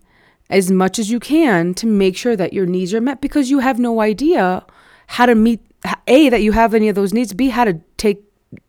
as 0.50 0.72
much 0.72 0.98
as 0.98 1.12
you 1.12 1.20
can 1.20 1.74
to 1.76 1.86
make 1.86 2.18
sure 2.18 2.36
that 2.36 2.54
your 2.54 2.66
needs 2.66 2.94
are 2.94 3.02
met 3.02 3.22
because 3.22 3.50
you 3.50 3.60
have 3.60 3.80
no 3.80 4.02
idea 4.02 4.66
how 5.08 5.26
to 5.26 5.36
meet 5.36 5.62
a 6.08 6.30
that 6.30 6.42
you 6.42 6.52
have 6.52 6.74
any 6.74 6.90
of 6.90 6.96
those 6.96 7.14
needs 7.14 7.34
b 7.34 7.50
how 7.50 7.64
to 7.64 7.80
take 7.98 8.24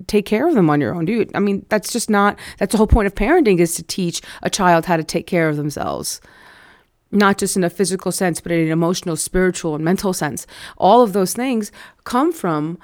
take 0.06 0.26
care 0.26 0.46
of 0.46 0.54
them 0.54 0.70
on 0.70 0.80
your 0.80 0.94
own 0.94 1.04
dude 1.04 1.30
i 1.34 1.40
mean 1.40 1.64
that's 1.68 1.92
just 1.92 2.10
not 2.10 2.38
that's 2.58 2.72
the 2.72 2.78
whole 2.78 2.86
point 2.86 3.06
of 3.06 3.14
parenting 3.14 3.58
is 3.58 3.74
to 3.74 3.82
teach 3.82 4.20
a 4.42 4.50
child 4.50 4.84
how 4.84 4.96
to 4.96 5.04
take 5.04 5.26
care 5.26 5.48
of 5.48 5.56
themselves 5.56 6.20
not 7.12 7.38
just 7.38 7.56
in 7.56 7.64
a 7.64 7.70
physical 7.70 8.12
sense, 8.12 8.40
but 8.40 8.52
in 8.52 8.60
an 8.60 8.70
emotional, 8.70 9.16
spiritual, 9.16 9.74
and 9.74 9.84
mental 9.84 10.12
sense. 10.12 10.46
All 10.78 11.02
of 11.02 11.12
those 11.12 11.32
things 11.32 11.72
come 12.04 12.32
from 12.32 12.78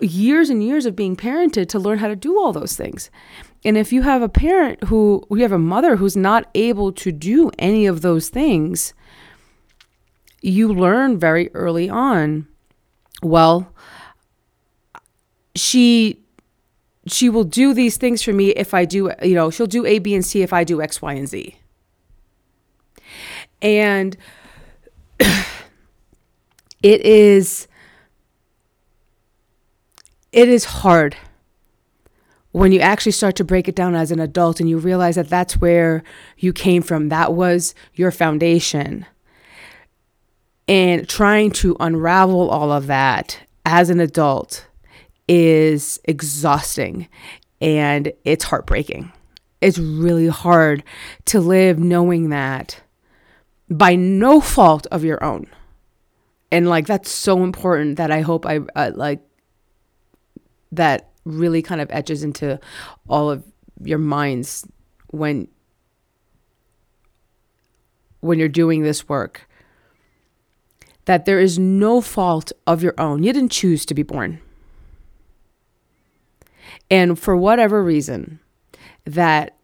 years 0.00 0.50
and 0.50 0.62
years 0.62 0.86
of 0.86 0.96
being 0.96 1.16
parented 1.16 1.68
to 1.68 1.78
learn 1.78 1.98
how 1.98 2.08
to 2.08 2.16
do 2.16 2.38
all 2.38 2.52
those 2.52 2.76
things. 2.76 3.10
And 3.64 3.78
if 3.78 3.92
you 3.92 4.02
have 4.02 4.22
a 4.22 4.28
parent 4.28 4.84
who, 4.84 5.24
you 5.30 5.38
have 5.38 5.52
a 5.52 5.58
mother 5.58 5.96
who's 5.96 6.16
not 6.16 6.50
able 6.54 6.92
to 6.92 7.12
do 7.12 7.50
any 7.58 7.86
of 7.86 8.02
those 8.02 8.28
things, 8.28 8.92
you 10.42 10.68
learn 10.68 11.18
very 11.18 11.50
early 11.54 11.88
on, 11.88 12.46
well, 13.22 13.72
she 15.54 16.20
she 17.06 17.28
will 17.28 17.44
do 17.44 17.74
these 17.74 17.98
things 17.98 18.22
for 18.22 18.32
me 18.32 18.48
if 18.50 18.72
I 18.72 18.86
do, 18.86 19.12
you 19.22 19.34
know, 19.34 19.50
she'll 19.50 19.66
do 19.66 19.84
A, 19.84 19.98
B, 19.98 20.14
and 20.14 20.24
C 20.24 20.40
if 20.40 20.54
I 20.54 20.64
do 20.64 20.80
X, 20.80 21.02
Y, 21.02 21.12
and 21.12 21.28
Z. 21.28 21.56
And 23.64 24.16
it 25.18 27.00
is 27.00 27.66
it 30.32 30.48
is 30.48 30.64
hard 30.64 31.16
when 32.52 32.70
you 32.70 32.80
actually 32.80 33.12
start 33.12 33.34
to 33.36 33.44
break 33.44 33.66
it 33.66 33.74
down 33.74 33.94
as 33.96 34.12
an 34.12 34.20
adult 34.20 34.60
and 34.60 34.68
you 34.68 34.78
realize 34.78 35.16
that 35.16 35.28
that's 35.28 35.60
where 35.60 36.04
you 36.36 36.52
came 36.52 36.82
from. 36.82 37.08
That 37.08 37.32
was 37.32 37.74
your 37.94 38.12
foundation. 38.12 39.06
And 40.68 41.08
trying 41.08 41.50
to 41.52 41.76
unravel 41.80 42.50
all 42.50 42.70
of 42.70 42.86
that 42.86 43.40
as 43.64 43.90
an 43.90 43.98
adult 43.98 44.66
is 45.26 45.98
exhausting 46.04 47.08
and 47.60 48.12
it's 48.24 48.44
heartbreaking. 48.44 49.10
It's 49.60 49.78
really 49.78 50.28
hard 50.28 50.84
to 51.26 51.40
live 51.40 51.78
knowing 51.78 52.28
that 52.28 52.83
by 53.70 53.94
no 53.96 54.40
fault 54.40 54.86
of 54.90 55.04
your 55.04 55.22
own. 55.22 55.46
And 56.52 56.68
like 56.68 56.86
that's 56.86 57.10
so 57.10 57.42
important 57.42 57.96
that 57.96 58.10
I 58.10 58.20
hope 58.20 58.46
I 58.46 58.60
uh, 58.76 58.92
like 58.94 59.20
that 60.72 61.10
really 61.24 61.62
kind 61.62 61.80
of 61.80 61.90
etches 61.90 62.22
into 62.22 62.60
all 63.08 63.30
of 63.30 63.44
your 63.82 63.98
minds 63.98 64.66
when 65.10 65.48
when 68.20 68.38
you're 68.38 68.48
doing 68.48 68.82
this 68.82 69.08
work 69.08 69.48
that 71.04 71.24
there 71.24 71.40
is 71.40 71.58
no 71.58 72.00
fault 72.00 72.52
of 72.66 72.82
your 72.82 72.94
own. 72.98 73.22
You 73.22 73.32
didn't 73.32 73.52
choose 73.52 73.84
to 73.86 73.94
be 73.94 74.02
born. 74.02 74.40
And 76.90 77.18
for 77.18 77.36
whatever 77.36 77.82
reason 77.82 78.40
that 79.04 79.56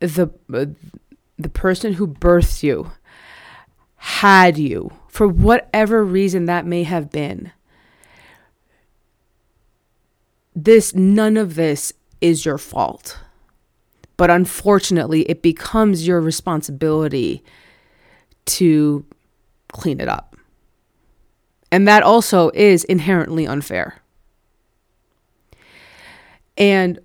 the 0.00 0.30
uh, 0.52 0.66
the 1.38 1.48
person 1.48 1.94
who 1.94 2.06
births 2.06 2.62
you 2.62 2.92
had 4.06 4.56
you, 4.56 4.92
for 5.08 5.26
whatever 5.26 6.04
reason 6.04 6.44
that 6.44 6.64
may 6.64 6.84
have 6.84 7.10
been. 7.10 7.50
This, 10.54 10.94
none 10.94 11.36
of 11.36 11.56
this 11.56 11.92
is 12.20 12.44
your 12.44 12.56
fault. 12.56 13.18
But 14.16 14.30
unfortunately, 14.30 15.22
it 15.22 15.42
becomes 15.42 16.06
your 16.06 16.20
responsibility 16.20 17.42
to 18.44 19.04
clean 19.72 20.00
it 20.00 20.08
up. 20.08 20.36
And 21.72 21.88
that 21.88 22.04
also 22.04 22.50
is 22.54 22.84
inherently 22.84 23.44
unfair. 23.44 24.00
And 26.56 27.00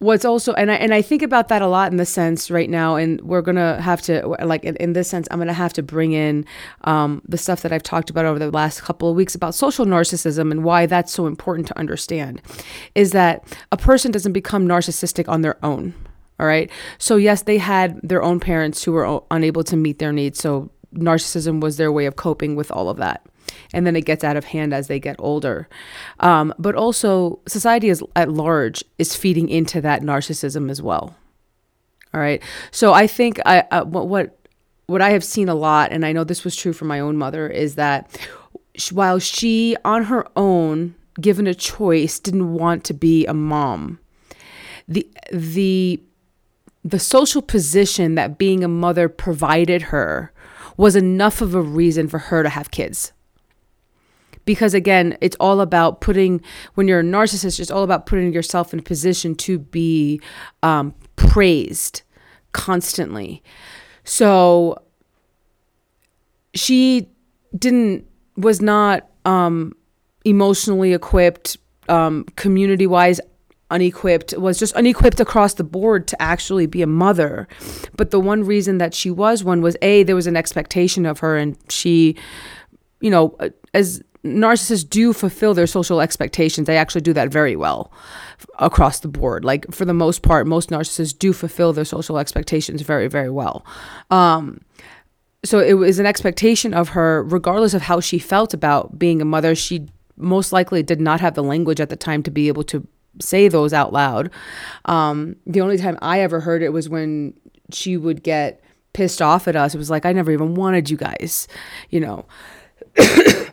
what's 0.00 0.24
also 0.24 0.52
and 0.54 0.70
I 0.70 0.74
and 0.74 0.94
I 0.94 1.02
think 1.02 1.22
about 1.22 1.48
that 1.48 1.60
a 1.60 1.66
lot 1.66 1.90
in 1.90 1.96
the 1.96 2.06
sense 2.06 2.50
right 2.50 2.70
now 2.70 2.94
and 2.94 3.20
we're 3.22 3.42
gonna 3.42 3.80
have 3.80 4.00
to 4.02 4.26
like 4.44 4.64
in, 4.64 4.76
in 4.76 4.92
this 4.92 5.08
sense 5.08 5.26
I'm 5.30 5.38
gonna 5.38 5.52
have 5.52 5.72
to 5.74 5.82
bring 5.82 6.12
in 6.12 6.44
um, 6.82 7.20
the 7.26 7.38
stuff 7.38 7.62
that 7.62 7.72
I've 7.72 7.82
talked 7.82 8.08
about 8.08 8.24
over 8.24 8.38
the 8.38 8.50
last 8.50 8.82
couple 8.82 9.10
of 9.10 9.16
weeks 9.16 9.34
about 9.34 9.54
social 9.54 9.86
narcissism 9.86 10.52
and 10.52 10.62
why 10.62 10.86
that's 10.86 11.12
so 11.12 11.26
important 11.26 11.66
to 11.68 11.78
understand 11.78 12.40
is 12.94 13.10
that 13.12 13.44
a 13.72 13.76
person 13.76 14.12
doesn't 14.12 14.32
become 14.32 14.68
narcissistic 14.68 15.28
on 15.28 15.42
their 15.42 15.56
own 15.64 15.94
all 16.40 16.46
right? 16.46 16.70
So 16.98 17.16
yes 17.16 17.42
they 17.42 17.58
had 17.58 18.00
their 18.02 18.22
own 18.22 18.38
parents 18.38 18.84
who 18.84 18.92
were 18.92 19.20
unable 19.32 19.64
to 19.64 19.76
meet 19.76 19.98
their 19.98 20.12
needs 20.12 20.38
so 20.38 20.70
narcissism 20.94 21.60
was 21.60 21.76
their 21.76 21.90
way 21.90 22.06
of 22.06 22.14
coping 22.14 22.54
with 22.54 22.70
all 22.70 22.88
of 22.88 22.98
that 22.98 23.26
and 23.72 23.86
then 23.86 23.96
it 23.96 24.04
gets 24.04 24.24
out 24.24 24.36
of 24.36 24.46
hand 24.46 24.72
as 24.72 24.88
they 24.88 24.98
get 24.98 25.16
older. 25.18 25.68
Um, 26.20 26.54
but 26.58 26.74
also, 26.74 27.40
society 27.46 27.88
is, 27.88 28.02
at 28.16 28.30
large 28.30 28.84
is 28.98 29.14
feeding 29.14 29.48
into 29.48 29.80
that 29.80 30.02
narcissism 30.02 30.70
as 30.70 30.80
well. 30.82 31.16
All 32.14 32.20
right. 32.20 32.42
So 32.70 32.92
I 32.94 33.06
think 33.06 33.40
I 33.44 33.64
uh, 33.70 33.84
what, 33.84 34.08
what 34.08 34.38
what 34.86 35.02
I 35.02 35.10
have 35.10 35.24
seen 35.24 35.50
a 35.50 35.54
lot, 35.54 35.92
and 35.92 36.06
I 36.06 36.12
know 36.12 36.24
this 36.24 36.44
was 36.44 36.56
true 36.56 36.72
for 36.72 36.86
my 36.86 36.98
own 37.00 37.18
mother, 37.18 37.46
is 37.46 37.74
that 37.74 38.18
while 38.90 39.18
she 39.18 39.76
on 39.84 40.04
her 40.04 40.26
own, 40.34 40.94
given 41.20 41.46
a 41.46 41.54
choice, 41.54 42.18
didn't 42.18 42.54
want 42.54 42.84
to 42.84 42.94
be 42.94 43.26
a 43.26 43.34
mom, 43.34 43.98
the 44.86 45.06
the 45.30 46.00
the 46.84 46.98
social 46.98 47.42
position 47.42 48.14
that 48.14 48.38
being 48.38 48.64
a 48.64 48.68
mother 48.68 49.08
provided 49.10 49.82
her 49.82 50.32
was 50.78 50.96
enough 50.96 51.42
of 51.42 51.54
a 51.54 51.60
reason 51.60 52.08
for 52.08 52.18
her 52.18 52.42
to 52.42 52.48
have 52.48 52.70
kids. 52.70 53.12
Because 54.48 54.72
again 54.72 55.14
it's 55.20 55.36
all 55.40 55.60
about 55.60 56.00
putting 56.00 56.40
when 56.72 56.88
you're 56.88 57.00
a 57.00 57.02
narcissist 57.02 57.60
it's 57.60 57.70
all 57.70 57.82
about 57.82 58.06
putting 58.06 58.32
yourself 58.32 58.72
in 58.72 58.78
a 58.78 58.82
position 58.82 59.34
to 59.34 59.58
be 59.58 60.18
um, 60.62 60.94
praised 61.16 62.00
constantly. 62.52 63.42
So 64.04 64.82
she 66.54 67.10
didn't 67.56 68.06
was 68.38 68.62
not 68.62 69.06
um, 69.26 69.74
emotionally 70.24 70.94
equipped 70.94 71.58
um, 71.90 72.24
community 72.36 72.86
wise 72.86 73.20
unequipped 73.70 74.32
was 74.38 74.58
just 74.58 74.74
unequipped 74.76 75.20
across 75.20 75.54
the 75.54 75.64
board 75.64 76.08
to 76.08 76.22
actually 76.22 76.64
be 76.64 76.80
a 76.80 76.86
mother. 76.86 77.46
But 77.98 78.12
the 78.12 78.20
one 78.20 78.44
reason 78.44 78.78
that 78.78 78.94
she 78.94 79.10
was 79.10 79.44
one 79.44 79.60
was 79.60 79.76
a 79.82 80.04
there 80.04 80.16
was 80.16 80.26
an 80.26 80.36
expectation 80.36 81.04
of 81.04 81.18
her 81.18 81.36
and 81.36 81.54
she 81.68 82.16
you 83.00 83.10
know 83.10 83.36
as 83.74 84.02
narcissists 84.24 84.88
do 84.88 85.12
fulfill 85.12 85.54
their 85.54 85.66
social 85.66 86.00
expectations 86.00 86.66
they 86.66 86.76
actually 86.76 87.00
do 87.00 87.12
that 87.12 87.28
very 87.28 87.56
well 87.56 87.92
across 88.58 89.00
the 89.00 89.08
board 89.08 89.44
like 89.44 89.70
for 89.70 89.84
the 89.84 89.94
most 89.94 90.22
part 90.22 90.46
most 90.46 90.70
narcissists 90.70 91.16
do 91.16 91.32
fulfill 91.32 91.72
their 91.72 91.84
social 91.84 92.18
expectations 92.18 92.82
very 92.82 93.08
very 93.08 93.30
well 93.30 93.64
um 94.10 94.60
so 95.44 95.60
it 95.60 95.74
was 95.74 95.98
an 95.98 96.06
expectation 96.06 96.74
of 96.74 96.90
her 96.90 97.22
regardless 97.24 97.74
of 97.74 97.82
how 97.82 98.00
she 98.00 98.18
felt 98.18 98.52
about 98.52 98.98
being 98.98 99.22
a 99.22 99.24
mother 99.24 99.54
she 99.54 99.86
most 100.16 100.52
likely 100.52 100.82
did 100.82 101.00
not 101.00 101.20
have 101.20 101.34
the 101.34 101.42
language 101.42 101.80
at 101.80 101.90
the 101.90 101.96
time 101.96 102.22
to 102.24 102.30
be 102.30 102.48
able 102.48 102.64
to 102.64 102.86
say 103.20 103.48
those 103.48 103.72
out 103.72 103.92
loud. 103.92 104.30
Um, 104.84 105.36
the 105.46 105.60
only 105.60 105.78
time 105.78 105.98
I 106.02 106.20
ever 106.20 106.40
heard 106.40 106.62
it 106.62 106.72
was 106.72 106.88
when 106.88 107.34
she 107.72 107.96
would 107.96 108.22
get 108.22 108.62
pissed 108.92 109.22
off 109.22 109.48
at 109.48 109.56
us. 109.56 109.74
It 109.74 109.78
was 109.78 109.90
like, 109.90 110.04
I 110.04 110.12
never 110.12 110.32
even 110.32 110.54
wanted 110.54 110.90
you 110.90 110.96
guys, 110.96 111.48
you 111.90 112.00
know. 112.00 112.26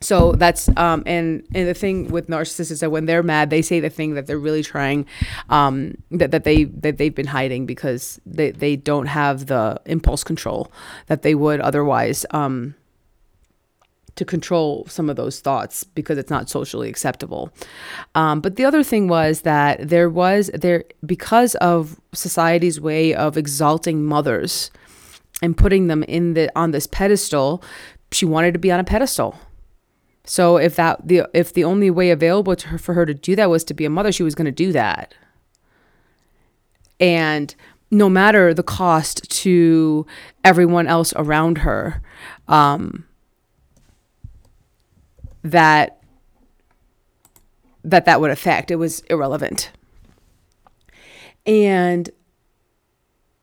so 0.00 0.32
that's 0.32 0.68
um 0.76 1.02
and 1.06 1.46
and 1.54 1.68
the 1.68 1.74
thing 1.74 2.08
with 2.08 2.28
narcissists 2.28 2.70
is 2.70 2.80
that 2.80 2.90
when 2.90 3.06
they're 3.06 3.22
mad 3.22 3.50
they 3.50 3.62
say 3.62 3.80
the 3.80 3.90
thing 3.90 4.14
that 4.14 4.26
they're 4.26 4.38
really 4.38 4.62
trying 4.62 5.06
um 5.50 5.94
that, 6.10 6.30
that 6.30 6.44
they 6.44 6.64
that 6.64 6.98
they've 6.98 7.14
been 7.14 7.26
hiding 7.26 7.66
because 7.66 8.20
they 8.24 8.50
they 8.50 8.76
don't 8.76 9.06
have 9.06 9.46
the 9.46 9.80
impulse 9.86 10.22
control 10.22 10.70
that 11.06 11.22
they 11.22 11.34
would 11.34 11.60
otherwise 11.60 12.24
um 12.30 12.74
to 14.18 14.24
control 14.24 14.84
some 14.88 15.08
of 15.08 15.14
those 15.14 15.38
thoughts 15.40 15.84
because 15.84 16.18
it's 16.18 16.28
not 16.28 16.50
socially 16.50 16.88
acceptable. 16.88 17.52
Um, 18.16 18.40
but 18.40 18.56
the 18.56 18.64
other 18.64 18.82
thing 18.82 19.06
was 19.06 19.42
that 19.42 19.88
there 19.88 20.10
was 20.10 20.50
there 20.52 20.82
because 21.06 21.54
of 21.56 22.00
society's 22.12 22.80
way 22.80 23.14
of 23.14 23.36
exalting 23.36 24.04
mothers 24.04 24.72
and 25.40 25.56
putting 25.56 25.86
them 25.86 26.02
in 26.02 26.34
the 26.34 26.50
on 26.58 26.72
this 26.72 26.88
pedestal, 26.88 27.62
she 28.10 28.26
wanted 28.26 28.54
to 28.54 28.58
be 28.58 28.72
on 28.72 28.80
a 28.80 28.84
pedestal. 28.84 29.38
So 30.28 30.58
if 30.58 30.76
that 30.76 31.08
the 31.08 31.22
if 31.32 31.54
the 31.54 31.64
only 31.64 31.90
way 31.90 32.10
available 32.10 32.54
to 32.54 32.68
her 32.68 32.76
for 32.76 32.92
her 32.92 33.06
to 33.06 33.14
do 33.14 33.34
that 33.34 33.48
was 33.48 33.64
to 33.64 33.74
be 33.74 33.86
a 33.86 33.90
mother, 33.90 34.12
she 34.12 34.22
was 34.22 34.34
going 34.34 34.44
to 34.44 34.52
do 34.52 34.72
that. 34.72 35.14
And 37.00 37.54
no 37.90 38.10
matter 38.10 38.52
the 38.52 38.62
cost 38.62 39.30
to 39.30 40.04
everyone 40.44 40.86
else 40.86 41.14
around 41.16 41.58
her, 41.58 42.02
um, 42.46 43.06
that 45.42 46.02
that 47.82 48.04
that 48.04 48.20
would 48.20 48.30
affect. 48.30 48.70
It 48.70 48.76
was 48.76 49.00
irrelevant. 49.08 49.70
And 51.46 52.10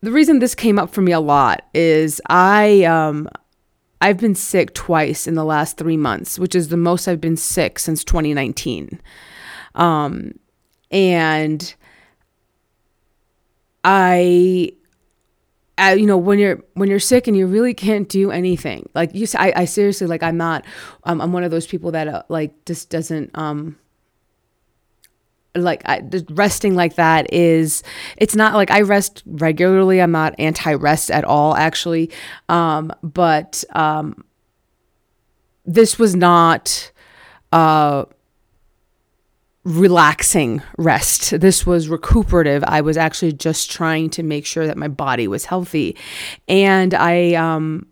the 0.01 0.11
reason 0.11 0.37
this 0.37 0.53
came 0.53 0.77
up 0.77 0.91
for 0.91 1.01
me 1.01 1.13
a 1.13 1.19
lot 1.19 1.65
is 1.73 2.21
I 2.29 2.83
um 2.83 3.27
I've 4.05 4.19
been 4.19 4.35
sick 4.35 4.73
twice 4.75 5.25
in 5.25 5.33
the 5.33 5.43
last 5.43 5.77
3 5.77 5.97
months, 5.97 6.37
which 6.37 6.53
is 6.53 6.69
the 6.69 6.77
most 6.77 7.07
I've 7.07 7.19
been 7.19 7.37
sick 7.37 7.79
since 7.79 8.03
2019. 8.03 9.01
Um 9.73 10.33
and 10.91 11.75
I 13.83 14.71
uh, 15.77 15.95
you 15.97 16.05
know 16.05 16.17
when 16.17 16.39
you're 16.39 16.63
when 16.75 16.89
you're 16.89 16.99
sick 16.99 17.27
and 17.27 17.35
you 17.35 17.47
really 17.47 17.73
can't 17.73 18.07
do 18.07 18.31
anything 18.31 18.87
like 18.93 19.13
you 19.13 19.27
I, 19.35 19.51
I 19.55 19.65
seriously 19.65 20.07
like 20.07 20.23
i'm 20.23 20.37
not 20.37 20.63
um, 21.03 21.19
i'm 21.19 21.33
one 21.33 21.43
of 21.43 21.51
those 21.51 21.67
people 21.67 21.91
that 21.91 22.07
uh, 22.07 22.23
like 22.29 22.53
just 22.65 22.89
doesn't 22.89 23.31
um 23.37 23.77
like 25.55 25.81
I, 25.85 26.01
resting 26.29 26.75
like 26.75 26.95
that 26.95 27.31
is 27.33 27.83
it's 28.17 28.35
not 28.35 28.53
like 28.53 28.71
i 28.71 28.81
rest 28.81 29.23
regularly 29.25 30.01
i'm 30.01 30.11
not 30.11 30.35
anti-rest 30.37 31.09
at 31.11 31.23
all 31.23 31.55
actually 31.55 32.11
um 32.49 32.91
but 33.01 33.63
um 33.73 34.23
this 35.65 35.97
was 35.97 36.15
not 36.15 36.91
uh 37.51 38.05
relaxing 39.65 40.61
rest. 40.77 41.39
This 41.41 41.65
was 41.65 41.89
recuperative. 41.89 42.63
I 42.65 42.81
was 42.81 42.97
actually 42.97 43.33
just 43.33 43.69
trying 43.69 44.09
to 44.11 44.23
make 44.23 44.45
sure 44.45 44.67
that 44.67 44.77
my 44.77 44.87
body 44.87 45.27
was 45.27 45.45
healthy. 45.45 45.97
And 46.47 46.93
I, 46.93 47.33
um, 47.33 47.87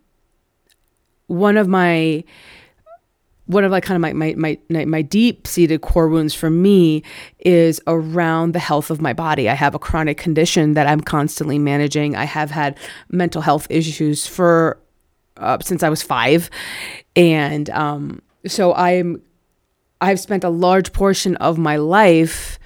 one 1.27 1.57
of 1.57 1.67
my, 1.67 2.23
one 3.53 3.63
of 3.63 3.71
like 3.71 3.83
kind 3.83 3.95
of 3.95 4.01
my 4.01 4.33
my 4.33 4.57
my, 4.69 4.85
my 4.85 5.01
deep 5.01 5.47
seated 5.47 5.81
core 5.81 6.09
wounds 6.09 6.33
for 6.33 6.49
me 6.49 7.03
is 7.39 7.79
around 7.87 8.53
the 8.53 8.59
health 8.59 8.89
of 8.89 9.01
my 9.01 9.13
body. 9.13 9.49
I 9.49 9.53
have 9.53 9.75
a 9.75 9.79
chronic 9.79 10.17
condition 10.17 10.73
that 10.73 10.87
I'm 10.87 11.01
constantly 11.01 11.59
managing. 11.59 12.15
I 12.15 12.25
have 12.25 12.51
had 12.51 12.77
mental 13.09 13.41
health 13.41 13.67
issues 13.69 14.27
for 14.27 14.79
uh, 15.37 15.57
since 15.61 15.83
I 15.83 15.89
was 15.89 16.01
five, 16.01 16.49
and 17.15 17.69
um, 17.69 18.21
so 18.47 18.73
I'm 18.73 19.21
I've 20.01 20.19
spent 20.19 20.43
a 20.43 20.49
large 20.49 20.91
portion 20.91 21.35
of 21.37 21.57
my 21.57 21.77
life 21.77 22.59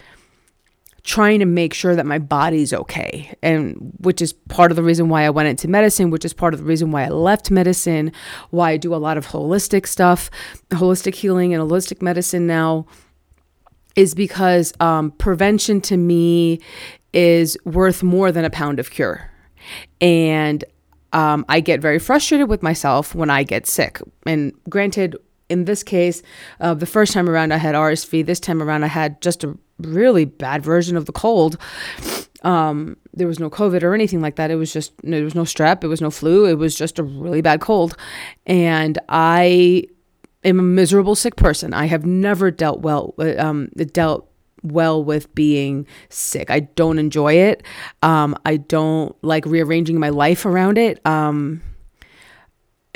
trying 1.07 1.39
to 1.39 1.45
make 1.45 1.73
sure 1.73 1.95
that 1.95 2.05
my 2.05 2.19
body's 2.19 2.73
okay 2.73 3.33
and 3.41 3.93
which 3.99 4.21
is 4.21 4.33
part 4.33 4.73
of 4.73 4.75
the 4.75 4.83
reason 4.83 5.07
why 5.07 5.23
I 5.23 5.29
went 5.29 5.47
into 5.47 5.69
medicine 5.69 6.09
which 6.09 6.25
is 6.25 6.33
part 6.33 6.53
of 6.53 6.59
the 6.59 6.65
reason 6.65 6.91
why 6.91 7.05
I 7.05 7.07
left 7.07 7.49
medicine 7.49 8.11
why 8.49 8.71
I 8.71 8.77
do 8.77 8.93
a 8.93 8.97
lot 8.97 9.17
of 9.17 9.27
holistic 9.27 9.87
stuff 9.87 10.29
holistic 10.71 11.15
healing 11.15 11.53
and 11.53 11.63
holistic 11.63 12.01
medicine 12.01 12.45
now 12.45 12.87
is 13.95 14.13
because 14.15 14.73
um, 14.81 15.11
prevention 15.11 15.79
to 15.81 15.95
me 15.95 16.59
is 17.13 17.57
worth 17.63 18.03
more 18.03 18.33
than 18.33 18.43
a 18.43 18.49
pound 18.49 18.77
of 18.77 18.91
cure 18.91 19.31
and 20.01 20.65
um, 21.13 21.45
I 21.47 21.61
get 21.61 21.79
very 21.79 21.99
frustrated 21.99 22.49
with 22.49 22.61
myself 22.61 23.15
when 23.15 23.29
I 23.29 23.43
get 23.43 23.65
sick 23.65 24.01
and 24.25 24.51
granted 24.69 25.15
in 25.49 25.63
this 25.63 25.81
case, 25.81 26.21
uh, 26.59 26.73
the 26.73 26.85
first 26.85 27.13
time 27.13 27.29
around 27.29 27.53
I 27.53 27.57
had 27.57 27.73
RSV. 27.73 28.25
This 28.25 28.41
time 28.41 28.61
around 28.61 28.83
I 28.83 28.87
had 28.87 29.21
just 29.21 29.45
a 29.45 29.57
really 29.79 30.25
bad 30.25 30.63
version 30.63 30.97
of 30.97 31.05
the 31.05 31.11
cold. 31.11 31.57
Um, 32.43 32.97
there 33.13 33.27
was 33.27 33.39
no 33.39 33.49
COVID 33.49 33.83
or 33.83 33.93
anything 33.93 34.21
like 34.21 34.35
that. 34.35 34.51
It 34.51 34.55
was 34.55 34.71
just 34.71 34.93
there 35.03 35.23
was 35.23 35.35
no 35.35 35.43
strep. 35.43 35.83
It 35.83 35.87
was 35.87 36.01
no 36.01 36.11
flu. 36.11 36.45
It 36.45 36.55
was 36.55 36.75
just 36.75 36.99
a 36.99 37.03
really 37.03 37.41
bad 37.41 37.61
cold, 37.61 37.97
and 38.45 38.97
I 39.09 39.85
am 40.43 40.59
a 40.59 40.63
miserable 40.63 41.15
sick 41.15 41.35
person. 41.35 41.73
I 41.73 41.85
have 41.85 42.05
never 42.05 42.51
dealt 42.51 42.81
well 42.81 43.15
um, 43.37 43.69
dealt 43.91 44.29
well 44.63 45.03
with 45.03 45.33
being 45.35 45.87
sick. 46.09 46.51
I 46.51 46.61
don't 46.61 46.99
enjoy 46.99 47.33
it. 47.33 47.63
Um, 48.03 48.35
I 48.45 48.57
don't 48.57 49.15
like 49.23 49.45
rearranging 49.45 49.99
my 49.99 50.09
life 50.09 50.45
around 50.45 50.77
it. 50.77 51.05
Um, 51.05 51.61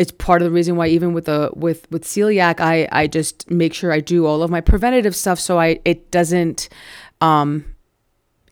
it's 0.01 0.11
part 0.11 0.41
of 0.41 0.47
the 0.47 0.51
reason 0.51 0.75
why 0.75 0.87
even 0.87 1.13
with 1.13 1.25
the 1.25 1.51
with 1.55 1.85
with 1.91 2.03
celiac 2.03 2.59
i 2.59 2.87
i 2.91 3.05
just 3.05 3.49
make 3.51 3.71
sure 3.71 3.91
i 3.91 3.99
do 3.99 4.25
all 4.25 4.41
of 4.41 4.49
my 4.49 4.59
preventative 4.59 5.15
stuff 5.15 5.39
so 5.39 5.59
i 5.59 5.79
it 5.85 6.09
doesn't 6.09 6.69
um 7.21 7.63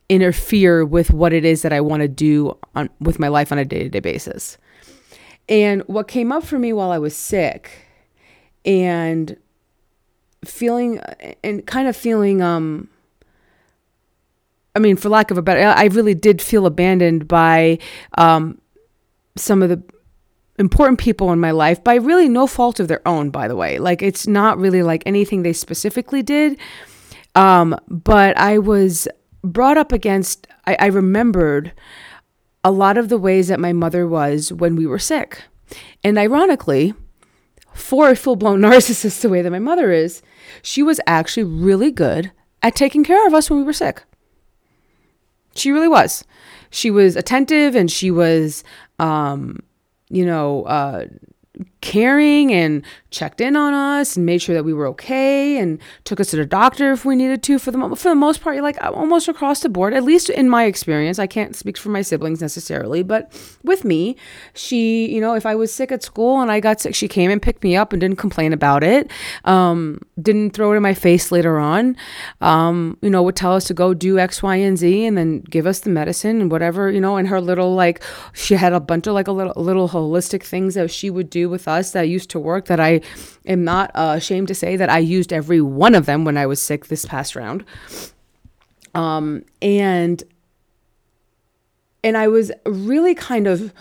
interfere 0.09 0.85
with 0.85 1.09
what 1.09 1.33
it 1.33 1.43
is 1.43 1.63
that 1.63 1.73
i 1.73 1.81
want 1.81 2.01
to 2.01 2.07
do 2.07 2.55
on 2.75 2.87
with 2.99 3.17
my 3.17 3.27
life 3.27 3.51
on 3.51 3.57
a 3.57 3.65
day-to-day 3.65 3.99
basis. 3.99 4.57
And 5.47 5.81
what 5.87 6.07
came 6.07 6.31
up 6.31 6.43
for 6.43 6.59
me 6.59 6.71
while 6.71 6.91
i 6.91 6.99
was 6.99 7.15
sick 7.15 7.71
and 8.63 9.35
feeling 10.45 10.99
and 11.43 11.65
kind 11.65 11.87
of 11.87 11.95
feeling 11.95 12.43
um 12.43 12.89
i 14.75 14.79
mean 14.79 14.95
for 14.95 15.09
lack 15.09 15.31
of 15.31 15.37
a 15.39 15.41
better 15.41 15.61
i 15.61 15.85
really 15.85 16.13
did 16.13 16.43
feel 16.43 16.67
abandoned 16.67 17.27
by 17.27 17.79
um 18.19 18.61
some 19.35 19.63
of 19.63 19.69
the 19.69 19.81
important 20.59 20.99
people 20.99 21.31
in 21.31 21.39
my 21.39 21.51
life 21.51 21.83
by 21.83 21.95
really 21.95 22.29
no 22.29 22.45
fault 22.45 22.79
of 22.79 22.87
their 22.87 23.05
own, 23.07 23.29
by 23.29 23.47
the 23.47 23.55
way. 23.55 23.79
Like, 23.79 24.01
it's 24.01 24.27
not 24.27 24.57
really 24.57 24.83
like 24.83 25.01
anything 25.05 25.41
they 25.41 25.53
specifically 25.53 26.21
did. 26.21 26.59
Um, 27.35 27.75
but 27.87 28.37
I 28.37 28.57
was 28.57 29.07
brought 29.43 29.77
up 29.77 29.91
against, 29.91 30.47
I, 30.67 30.75
I 30.79 30.85
remembered 30.87 31.71
a 32.63 32.71
lot 32.71 32.97
of 32.97 33.09
the 33.09 33.17
ways 33.17 33.47
that 33.47 33.59
my 33.59 33.73
mother 33.73 34.07
was 34.07 34.51
when 34.51 34.75
we 34.75 34.85
were 34.85 34.99
sick. 34.99 35.43
And 36.03 36.17
ironically, 36.17 36.93
for 37.73 38.09
a 38.09 38.15
full 38.15 38.35
blown 38.35 38.59
narcissist, 38.61 39.21
the 39.21 39.29
way 39.29 39.41
that 39.41 39.51
my 39.51 39.59
mother 39.59 39.91
is, 39.91 40.21
she 40.61 40.83
was 40.83 40.99
actually 41.07 41.43
really 41.43 41.91
good 41.91 42.31
at 42.61 42.75
taking 42.75 43.03
care 43.03 43.25
of 43.25 43.33
us 43.33 43.49
when 43.49 43.59
we 43.59 43.65
were 43.65 43.73
sick. 43.73 44.03
She 45.55 45.71
really 45.71 45.87
was. 45.87 46.25
She 46.69 46.91
was 46.91 47.15
attentive 47.15 47.75
and 47.75 47.89
she 47.89 48.11
was 48.11 48.63
um, 48.99 49.59
you 50.09 50.25
know, 50.25 50.63
uh, 50.63 51.05
caring 51.81 52.51
and 52.51 52.83
checked 53.09 53.41
in 53.41 53.55
on 53.55 53.73
us 53.73 54.15
and 54.15 54.25
made 54.25 54.41
sure 54.41 54.53
that 54.53 54.63
we 54.63 54.73
were 54.73 54.85
okay 54.85 55.57
and 55.57 55.79
took 56.03 56.19
us 56.19 56.29
to 56.29 56.35
the 56.35 56.45
doctor 56.45 56.91
if 56.91 57.05
we 57.05 57.15
needed 57.15 57.41
to. 57.43 57.57
For 57.57 57.71
the 57.71 57.95
for 57.95 58.09
the 58.09 58.15
most 58.15 58.41
part 58.41 58.61
like 58.61 58.77
almost 58.83 59.27
across 59.27 59.61
the 59.61 59.69
board 59.69 59.93
at 59.93 60.03
least 60.03 60.29
in 60.29 60.49
my 60.49 60.65
experience. 60.65 61.19
I 61.19 61.27
can't 61.27 61.55
speak 61.55 61.77
for 61.77 61.89
my 61.89 62.01
siblings 62.01 62.41
necessarily 62.41 63.01
but 63.01 63.31
with 63.63 63.83
me 63.83 64.15
she 64.53 65.09
you 65.13 65.21
know 65.21 65.35
if 65.35 65.45
I 65.45 65.55
was 65.55 65.73
sick 65.73 65.91
at 65.91 66.03
school 66.03 66.41
and 66.41 66.51
I 66.51 66.59
got 66.59 66.81
sick 66.81 66.93
she 66.93 67.07
came 67.07 67.31
and 67.31 67.41
picked 67.41 67.63
me 67.63 67.75
up 67.75 67.93
and 67.93 67.99
didn't 67.99 68.17
complain 68.17 68.53
about 68.53 68.83
it. 68.83 69.09
Um, 69.45 70.01
didn't 70.21 70.51
throw 70.51 70.73
it 70.73 70.75
in 70.75 70.83
my 70.83 70.93
face 70.93 71.31
later 71.31 71.59
on. 71.59 71.95
Um, 72.41 72.97
you 73.01 73.09
know 73.09 73.23
would 73.23 73.35
tell 73.35 73.55
us 73.55 73.65
to 73.65 73.73
go 73.73 73.93
do 73.93 74.19
X 74.19 74.43
Y 74.43 74.55
and 74.55 74.77
Z 74.77 75.05
and 75.05 75.17
then 75.17 75.41
give 75.41 75.65
us 75.65 75.79
the 75.79 75.89
medicine 75.89 76.41
and 76.41 76.51
whatever 76.51 76.91
you 76.91 76.99
know 76.99 77.15
and 77.15 77.27
her 77.29 77.39
little 77.39 77.73
like 77.73 78.03
she 78.33 78.55
had 78.55 78.73
a 78.73 78.79
bunch 78.79 79.07
of 79.07 79.13
like 79.13 79.27
a 79.27 79.31
little 79.31 79.53
little 79.55 79.89
holistic 79.89 80.43
things 80.43 80.75
that 80.75 80.91
she 80.91 81.09
would 81.09 81.29
do 81.29 81.49
with 81.49 81.68
us 81.69 81.91
that 81.91 82.09
used 82.09 82.29
to 82.31 82.39
work 82.39 82.65
that 82.65 82.79
I 82.79 83.01
am 83.45 83.63
not 83.63 83.91
uh, 83.93 84.15
ashamed 84.17 84.49
to 84.49 84.55
say 84.55 84.75
that 84.75 84.89
I 84.89 84.99
used 84.99 85.31
every 85.31 85.61
one 85.61 85.95
of 85.95 86.05
them 86.05 86.25
when 86.25 86.37
I 86.37 86.45
was 86.45 86.61
sick 86.61 86.87
this 86.87 87.05
past 87.05 87.35
round. 87.35 87.63
Um, 88.95 89.43
and 89.61 90.23
and 92.03 92.17
I 92.17 92.27
was 92.27 92.51
really 92.65 93.13
kind 93.13 93.47
of 93.47 93.73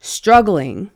struggling 0.00 0.90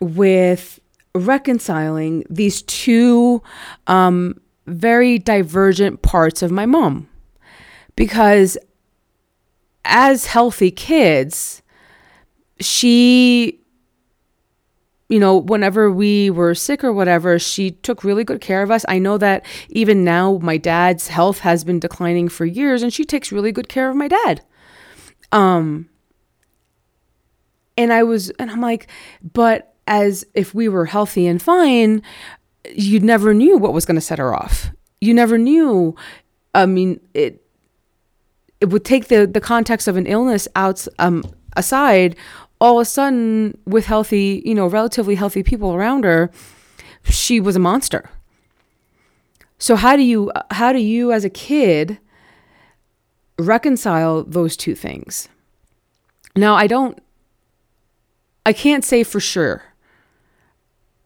with 0.00 0.80
reconciling 1.14 2.24
these 2.30 2.62
two 2.62 3.42
um, 3.86 4.40
very 4.66 5.18
divergent 5.18 6.02
parts 6.02 6.42
of 6.42 6.50
my 6.50 6.66
mom 6.66 7.08
because 7.96 8.56
as 9.84 10.26
healthy 10.26 10.70
kids 10.70 11.62
she 12.60 13.59
you 15.10 15.18
know, 15.18 15.36
whenever 15.36 15.90
we 15.90 16.30
were 16.30 16.54
sick 16.54 16.84
or 16.84 16.92
whatever, 16.92 17.36
she 17.38 17.72
took 17.72 18.04
really 18.04 18.22
good 18.22 18.40
care 18.40 18.62
of 18.62 18.70
us. 18.70 18.84
I 18.88 19.00
know 19.00 19.18
that 19.18 19.44
even 19.68 20.04
now 20.04 20.38
my 20.40 20.56
dad's 20.56 21.08
health 21.08 21.40
has 21.40 21.64
been 21.64 21.80
declining 21.80 22.28
for 22.28 22.46
years 22.46 22.80
and 22.82 22.92
she 22.92 23.04
takes 23.04 23.32
really 23.32 23.50
good 23.50 23.68
care 23.68 23.90
of 23.90 23.96
my 23.96 24.06
dad. 24.06 24.42
Um 25.32 25.88
and 27.76 27.92
I 27.92 28.04
was 28.04 28.30
and 28.38 28.52
I'm 28.52 28.60
like, 28.60 28.86
but 29.20 29.74
as 29.88 30.24
if 30.34 30.54
we 30.54 30.68
were 30.68 30.86
healthy 30.86 31.26
and 31.26 31.42
fine, 31.42 32.02
you 32.72 33.00
never 33.00 33.34
knew 33.34 33.58
what 33.58 33.72
was 33.72 33.84
going 33.84 33.96
to 33.96 34.00
set 34.00 34.20
her 34.20 34.32
off. 34.32 34.70
You 35.00 35.12
never 35.12 35.36
knew 35.38 35.96
I 36.54 36.66
mean, 36.66 37.00
it 37.14 37.44
it 38.60 38.66
would 38.66 38.84
take 38.84 39.08
the 39.08 39.26
the 39.26 39.40
context 39.40 39.88
of 39.88 39.96
an 39.96 40.06
illness 40.06 40.46
out 40.54 40.86
um 41.00 41.24
aside 41.56 42.14
all 42.60 42.78
of 42.78 42.82
a 42.82 42.84
sudden, 42.84 43.56
with 43.66 43.86
healthy, 43.86 44.42
you 44.44 44.54
know, 44.54 44.66
relatively 44.66 45.14
healthy 45.14 45.42
people 45.42 45.74
around 45.74 46.04
her, 46.04 46.30
she 47.04 47.40
was 47.40 47.56
a 47.56 47.60
monster. 47.60 48.10
So 49.58 49.76
how 49.76 49.96
do 49.96 50.02
you 50.02 50.30
how 50.50 50.72
do 50.72 50.78
you 50.78 51.12
as 51.12 51.24
a 51.24 51.30
kid 51.30 51.98
reconcile 53.38 54.24
those 54.24 54.56
two 54.56 54.74
things? 54.74 55.28
Now, 56.36 56.54
I 56.54 56.66
don't 56.66 56.98
I 58.46 58.52
can't 58.52 58.84
say 58.84 59.02
for 59.02 59.20
sure 59.20 59.62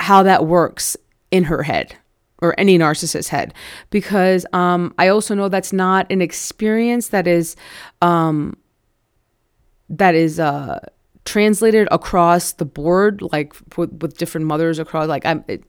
how 0.01 0.23
that 0.23 0.47
works 0.47 0.97
in 1.31 1.45
her 1.45 1.63
head 1.65 1.97
or 2.39 2.55
any 2.59 2.79
narcissist's 2.79 3.29
head 3.29 3.55
because 3.91 4.47
um, 4.53 4.95
I 4.99 5.09
also 5.09 5.35
know 5.35 5.49
that's 5.49 5.73
not 5.73 6.11
an 6.11 6.21
experience 6.21 7.09
that 7.09 7.27
is 7.27 7.57
um, 8.03 8.57
that 9.89 10.15
is 10.15 10.39
uh, 10.39 10.79
translated 11.25 11.89
across 11.91 12.53
the 12.53 12.65
board, 12.65 13.23
like 13.33 13.55
with, 13.77 13.93
with 14.03 14.19
different 14.19 14.47
mothers 14.47 14.79
across, 14.79 15.09
like 15.09 15.25
I'm, 15.27 15.45
it, 15.49 15.65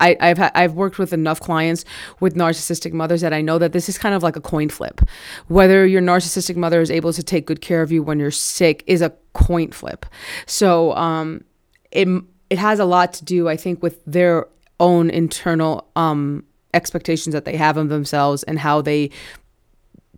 I, 0.00 0.16
I've 0.20 0.38
ha- 0.38 0.50
I've 0.54 0.74
worked 0.74 0.98
with 0.98 1.12
enough 1.12 1.40
clients 1.40 1.84
with 2.18 2.34
narcissistic 2.34 2.92
mothers 2.92 3.20
that 3.20 3.32
I 3.32 3.40
know 3.40 3.58
that 3.58 3.72
this 3.72 3.88
is 3.88 3.98
kind 3.98 4.14
of 4.14 4.22
like 4.22 4.36
a 4.36 4.40
coin 4.40 4.68
flip. 4.68 5.00
Whether 5.46 5.86
your 5.86 6.02
narcissistic 6.02 6.56
mother 6.56 6.80
is 6.80 6.90
able 6.90 7.12
to 7.12 7.22
take 7.22 7.46
good 7.46 7.60
care 7.60 7.82
of 7.82 7.92
you 7.92 8.02
when 8.02 8.18
you're 8.18 8.32
sick 8.32 8.82
is 8.86 9.00
a 9.00 9.12
coin 9.32 9.70
flip. 9.70 10.04
So 10.46 10.92
um, 10.94 11.44
it 11.92 12.08
it 12.50 12.58
has 12.58 12.80
a 12.80 12.84
lot 12.84 13.12
to 13.14 13.24
do, 13.24 13.48
I 13.48 13.56
think, 13.56 13.82
with 13.82 14.04
their 14.04 14.46
own 14.80 15.08
internal 15.08 15.88
um, 15.94 16.44
expectations 16.74 17.32
that 17.32 17.44
they 17.44 17.56
have 17.56 17.76
of 17.76 17.88
themselves 17.88 18.42
and 18.42 18.58
how 18.58 18.82
they 18.82 19.10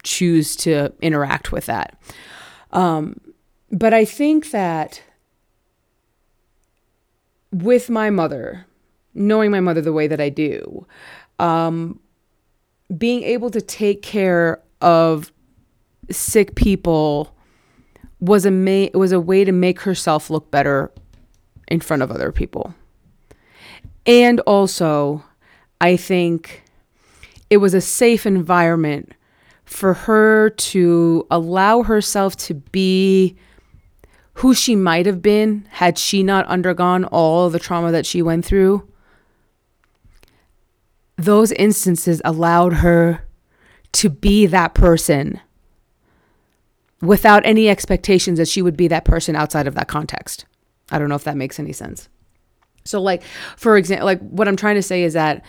choose 0.02 0.56
to 0.56 0.92
interact 1.00 1.52
with 1.52 1.66
that. 1.66 1.98
Um, 2.72 3.20
but 3.74 3.92
I 3.92 4.04
think 4.04 4.52
that 4.52 5.02
with 7.50 7.90
my 7.90 8.08
mother, 8.08 8.66
knowing 9.14 9.50
my 9.50 9.60
mother 9.60 9.80
the 9.80 9.92
way 9.92 10.06
that 10.06 10.20
I 10.20 10.28
do, 10.28 10.86
um, 11.40 11.98
being 12.96 13.24
able 13.24 13.50
to 13.50 13.60
take 13.60 14.00
care 14.02 14.62
of 14.80 15.32
sick 16.08 16.54
people 16.54 17.34
was 18.20 18.46
a 18.46 18.90
was 18.94 19.10
a 19.10 19.20
way 19.20 19.44
to 19.44 19.52
make 19.52 19.80
herself 19.80 20.30
look 20.30 20.50
better 20.52 20.92
in 21.66 21.80
front 21.80 22.02
of 22.02 22.12
other 22.12 22.30
people. 22.30 22.74
And 24.06 24.38
also, 24.40 25.24
I 25.80 25.96
think 25.96 26.62
it 27.50 27.56
was 27.56 27.74
a 27.74 27.80
safe 27.80 28.24
environment 28.24 29.12
for 29.64 29.94
her 29.94 30.50
to 30.50 31.26
allow 31.30 31.82
herself 31.82 32.36
to 32.36 32.54
be 32.54 33.36
who 34.34 34.54
she 34.54 34.74
might 34.74 35.06
have 35.06 35.22
been 35.22 35.66
had 35.70 35.98
she 35.98 36.22
not 36.22 36.46
undergone 36.46 37.04
all 37.04 37.50
the 37.50 37.58
trauma 37.58 37.92
that 37.92 38.06
she 38.06 38.20
went 38.22 38.44
through, 38.44 38.88
those 41.16 41.52
instances 41.52 42.20
allowed 42.24 42.74
her 42.74 43.26
to 43.92 44.10
be 44.10 44.46
that 44.46 44.74
person 44.74 45.40
without 47.00 47.44
any 47.46 47.68
expectations 47.68 48.38
that 48.38 48.48
she 48.48 48.62
would 48.62 48.76
be 48.76 48.88
that 48.88 49.04
person 49.04 49.36
outside 49.36 49.66
of 49.66 49.74
that 49.74 49.88
context. 49.88 50.46
I 50.90 50.98
don't 50.98 51.08
know 51.08 51.14
if 51.14 51.24
that 51.24 51.36
makes 51.36 51.60
any 51.60 51.72
sense. 51.72 52.08
So 52.84 53.00
like 53.00 53.22
for 53.56 53.76
example 53.76 54.06
like 54.06 54.20
what 54.20 54.48
I'm 54.48 54.56
trying 54.56 54.74
to 54.74 54.82
say 54.82 55.04
is 55.04 55.12
that 55.12 55.44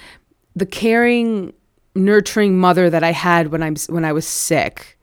the 0.56 0.66
caring 0.66 1.54
nurturing 1.96 2.58
mother 2.58 2.90
that 2.90 3.04
I 3.04 3.12
had 3.12 3.48
when 3.48 3.64
I'm 3.64 3.76
when 3.88 4.06
I 4.06 4.14
was 4.14 4.28
sick 4.28 4.98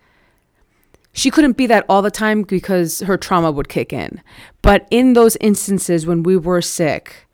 she 1.13 1.31
couldn't 1.31 1.57
be 1.57 1.67
that 1.67 1.85
all 1.89 2.03
the 2.03 2.11
time 2.11 2.43
because 2.43 3.01
her 3.01 3.17
trauma 3.17 3.51
would 3.51 3.69
kick 3.69 3.93
in. 3.93 4.23
But 4.63 4.87
in 4.91 5.13
those 5.13 5.37
instances 5.37 6.07
when 6.07 6.23
we 6.23 6.37
were 6.37 6.63
sick, 6.63 7.27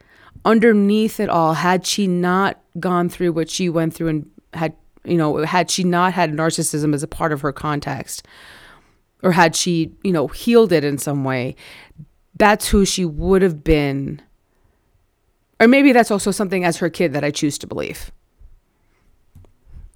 underneath 0.45 1.21
it 1.21 1.29
all, 1.29 1.55
had 1.55 1.87
she 1.87 2.07
not 2.07 2.61
gone 2.81 3.09
through 3.09 3.33
what 3.33 3.49
she 3.49 3.69
went 3.69 3.95
through 3.95 4.09
and 4.09 4.31
had, 4.53 4.75
you 5.05 5.17
know, 5.17 5.45
had 5.45 5.71
she 5.71 5.85
not 5.85 6.13
had 6.13 6.33
narcissism 6.33 6.93
as 6.93 7.03
a 7.03 7.09
part 7.09 7.33
of 7.33 7.41
her 7.43 7.53
context, 7.53 8.27
or 9.23 9.33
had 9.33 9.55
she, 9.55 9.93
you 10.03 10.13
know, 10.13 10.27
healed 10.27 10.73
it 10.73 10.85
in 10.85 10.99
some 10.99 11.25
way, 11.25 11.55
that's 12.37 12.69
who 12.69 12.85
she 12.85 13.05
would 13.05 13.43
have 13.43 13.63
been. 13.63 14.21
Or 15.61 15.69
maybe 15.69 15.93
that's 15.93 16.11
also 16.11 16.31
something 16.31 16.65
as 16.65 16.79
her 16.79 16.91
kid 16.91 17.13
that 17.13 17.25
I 17.25 17.31
choose 17.31 17.59
to 17.59 17.67
believe 17.67 18.11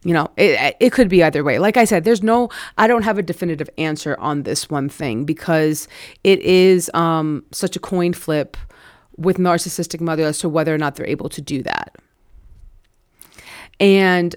you 0.05 0.13
know 0.13 0.31
it, 0.37 0.77
it 0.81 0.93
could 0.93 1.09
be 1.09 1.23
either 1.23 1.45
way. 1.45 1.59
Like 1.59 1.77
i 1.77 1.85
said 1.85 2.05
there's 2.05 2.23
no 2.23 2.49
i 2.79 2.87
don't 2.87 3.03
have 3.03 3.19
a 3.19 3.23
definitive 3.23 3.71
answer 3.79 4.17
on 4.19 4.43
this 4.43 4.69
one 4.71 4.89
thing 4.89 5.25
because 5.25 5.89
it 6.25 6.41
is 6.41 6.91
um, 6.95 7.45
such 7.53 7.77
a 7.77 7.81
coin 7.81 8.13
flip 8.13 8.57
with 9.17 9.37
narcissistic 9.37 10.01
mothers 10.01 10.27
as 10.27 10.39
to 10.39 10.49
whether 10.49 10.75
or 10.75 10.79
not 10.79 10.97
they're 10.97 11.07
able 11.07 11.29
to 11.29 11.43
do 11.43 11.63
that. 11.63 11.97
And 13.79 14.35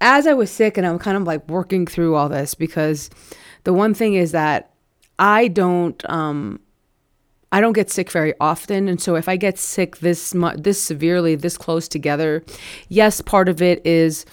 as 0.00 0.26
i 0.26 0.32
was 0.32 0.50
sick 0.50 0.76
and 0.76 0.86
i'm 0.86 0.98
kind 0.98 1.16
of 1.16 1.24
like 1.24 1.46
working 1.48 1.86
through 1.86 2.14
all 2.14 2.28
this 2.28 2.54
because 2.54 3.10
the 3.64 3.72
one 3.72 3.94
thing 3.94 4.14
is 4.14 4.32
that 4.32 4.72
i 5.18 5.48
don't 5.48 6.08
um, 6.08 6.60
I 7.52 7.60
don't 7.60 7.72
get 7.72 7.90
sick 7.90 8.10
very 8.10 8.32
often, 8.40 8.88
and 8.88 9.00
so 9.00 9.16
if 9.16 9.28
I 9.28 9.36
get 9.36 9.58
sick 9.58 9.98
this 9.98 10.34
mu- 10.34 10.56
this 10.56 10.80
severely, 10.80 11.34
this 11.34 11.58
close 11.58 11.88
together, 11.88 12.44
yes, 12.88 13.20
part 13.20 13.48
of 13.48 13.60
it 13.60 13.84
is, 13.84 14.24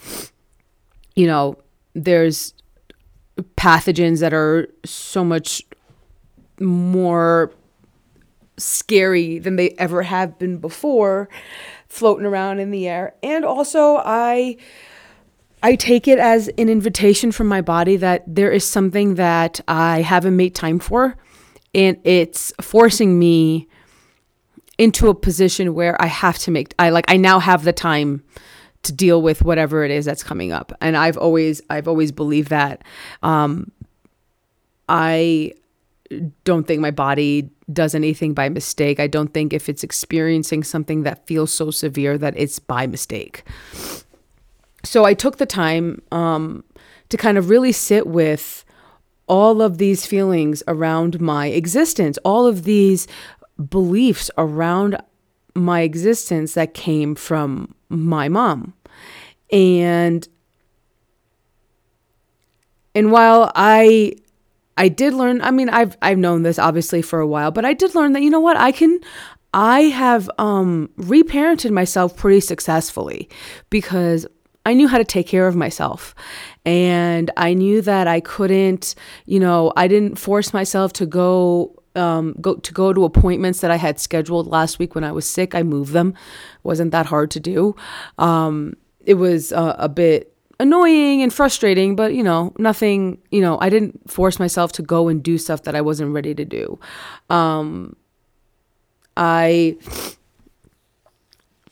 you 1.15 1.25
know, 1.25 1.57
there's 1.93 2.53
pathogens 3.55 4.19
that 4.19 4.33
are 4.33 4.67
so 4.85 5.23
much 5.23 5.63
more 6.59 7.51
scary 8.57 9.39
than 9.39 9.55
they 9.55 9.69
ever 9.77 10.03
have 10.03 10.37
been 10.39 10.57
before 10.57 11.29
floating 11.87 12.25
around 12.25 12.59
in 12.59 12.71
the 12.71 12.87
air. 12.87 13.13
And 13.23 13.45
also 13.45 13.97
i 14.03 14.57
i 15.63 15.75
take 15.75 16.07
it 16.07 16.19
as 16.19 16.49
an 16.57 16.69
invitation 16.69 17.31
from 17.31 17.47
my 17.47 17.61
body 17.61 17.97
that 17.97 18.23
there 18.27 18.51
is 18.51 18.63
something 18.63 19.15
that 19.15 19.59
i 19.67 20.01
haven't 20.01 20.35
made 20.35 20.53
time 20.53 20.77
for 20.77 21.15
and 21.73 21.97
it's 22.03 22.53
forcing 22.61 23.19
me 23.19 23.67
into 24.77 25.09
a 25.09 25.15
position 25.15 25.73
where 25.73 25.99
I 26.01 26.07
have 26.07 26.37
to 26.39 26.51
make 26.51 26.73
I 26.79 26.89
like 26.89 27.05
I 27.07 27.17
now 27.17 27.39
have 27.39 27.63
the 27.63 27.73
time 27.73 28.23
to 28.83 28.93
deal 28.93 29.21
with 29.21 29.41
whatever 29.41 29.83
it 29.83 29.91
is 29.91 30.05
that's 30.05 30.23
coming 30.23 30.51
up. 30.51 30.71
And 30.81 30.95
I've 30.95 31.17
always 31.17 31.61
I've 31.69 31.87
always 31.87 32.11
believed 32.11 32.49
that 32.49 32.83
um 33.23 33.71
I 34.87 35.53
don't 36.43 36.65
think 36.65 36.81
my 36.81 36.91
body 36.91 37.49
does 37.71 37.93
anything 37.93 38.33
by 38.33 38.49
mistake. 38.49 38.99
I 38.99 39.07
don't 39.07 39.33
think 39.33 39.53
if 39.53 39.67
it's 39.67 39.83
experiencing 39.83 40.63
something 40.63 41.03
that 41.03 41.27
feels 41.27 41.51
so 41.51 41.71
severe 41.71 42.17
that 42.17 42.33
it's 42.37 42.59
by 42.59 42.87
mistake. 42.87 43.43
So 44.83 45.03
I 45.03 45.13
took 45.13 45.37
the 45.37 45.45
time 45.45 46.01
um, 46.11 46.63
to 47.09 47.17
kind 47.17 47.37
of 47.37 47.49
really 47.49 47.73
sit 47.73 48.07
with 48.07 48.63
all 49.27 49.61
of 49.61 49.77
these 49.77 50.05
feelings 50.05 50.63
around 50.67 51.19
my 51.19 51.47
existence, 51.47 52.17
all 52.23 52.47
of 52.47 52.63
these 52.63 53.07
beliefs 53.69 54.31
around 54.37 54.97
my 55.53 55.81
existence 55.81 56.53
that 56.53 56.73
came 56.73 57.15
from 57.15 57.75
my 57.89 58.29
mom. 58.29 58.73
And 59.51 60.27
and 62.95 63.11
while 63.11 63.51
I 63.55 64.13
I 64.77 64.89
did 64.89 65.13
learn, 65.13 65.41
I 65.41 65.51
mean 65.51 65.69
I've 65.69 65.97
I've 66.01 66.17
known 66.17 66.43
this 66.43 66.59
obviously 66.59 67.01
for 67.01 67.19
a 67.19 67.27
while, 67.27 67.51
but 67.51 67.65
I 67.65 67.73
did 67.73 67.95
learn 67.95 68.13
that 68.13 68.21
you 68.21 68.29
know 68.29 68.39
what, 68.39 68.57
I 68.57 68.71
can 68.71 68.99
I 69.53 69.81
have 69.81 70.29
um 70.37 70.89
reparented 70.97 71.71
myself 71.71 72.15
pretty 72.15 72.41
successfully 72.41 73.29
because 73.69 74.27
I 74.67 74.73
knew 74.73 74.89
how 74.89 74.97
to 74.97 75.05
take 75.05 75.27
care 75.27 75.47
of 75.47 75.55
myself. 75.55 76.13
And 76.65 77.31
I 77.37 77.53
knew 77.53 77.81
that 77.83 78.05
I 78.05 78.19
couldn't, 78.19 78.95
you 79.25 79.39
know, 79.39 79.71
I 79.77 79.87
didn't 79.87 80.19
force 80.19 80.53
myself 80.53 80.91
to 80.93 81.05
go 81.05 81.73
um, 81.95 82.35
go 82.41 82.55
to 82.55 82.73
go 82.73 82.91
to 82.93 83.05
appointments 83.05 83.61
that 83.61 83.71
I 83.71 83.77
had 83.77 83.97
scheduled 83.97 84.45
last 84.47 84.77
week 84.77 84.93
when 84.93 85.05
I 85.05 85.13
was 85.13 85.25
sick. 85.25 85.55
I 85.55 85.63
moved 85.63 85.93
them. 85.93 86.13
Wasn't 86.63 86.91
that 86.91 87.05
hard 87.05 87.31
to 87.31 87.39
do. 87.39 87.77
Um, 88.17 88.75
it 89.05 89.13
was 89.13 89.53
uh, 89.53 89.75
a 89.79 89.87
bit 89.87 90.33
annoying 90.59 91.21
and 91.21 91.33
frustrating, 91.33 91.95
but 91.95 92.13
you 92.13 92.21
know, 92.21 92.53
nothing. 92.59 93.19
You 93.31 93.39
know, 93.39 93.57
I 93.61 93.69
didn't 93.69 94.11
force 94.11 94.37
myself 94.37 94.73
to 94.73 94.81
go 94.81 95.07
and 95.07 95.23
do 95.23 95.37
stuff 95.37 95.63
that 95.63 95.75
I 95.75 95.81
wasn't 95.81 96.11
ready 96.13 96.35
to 96.35 96.43
do. 96.43 96.77
Um, 97.29 97.95
I 99.15 99.77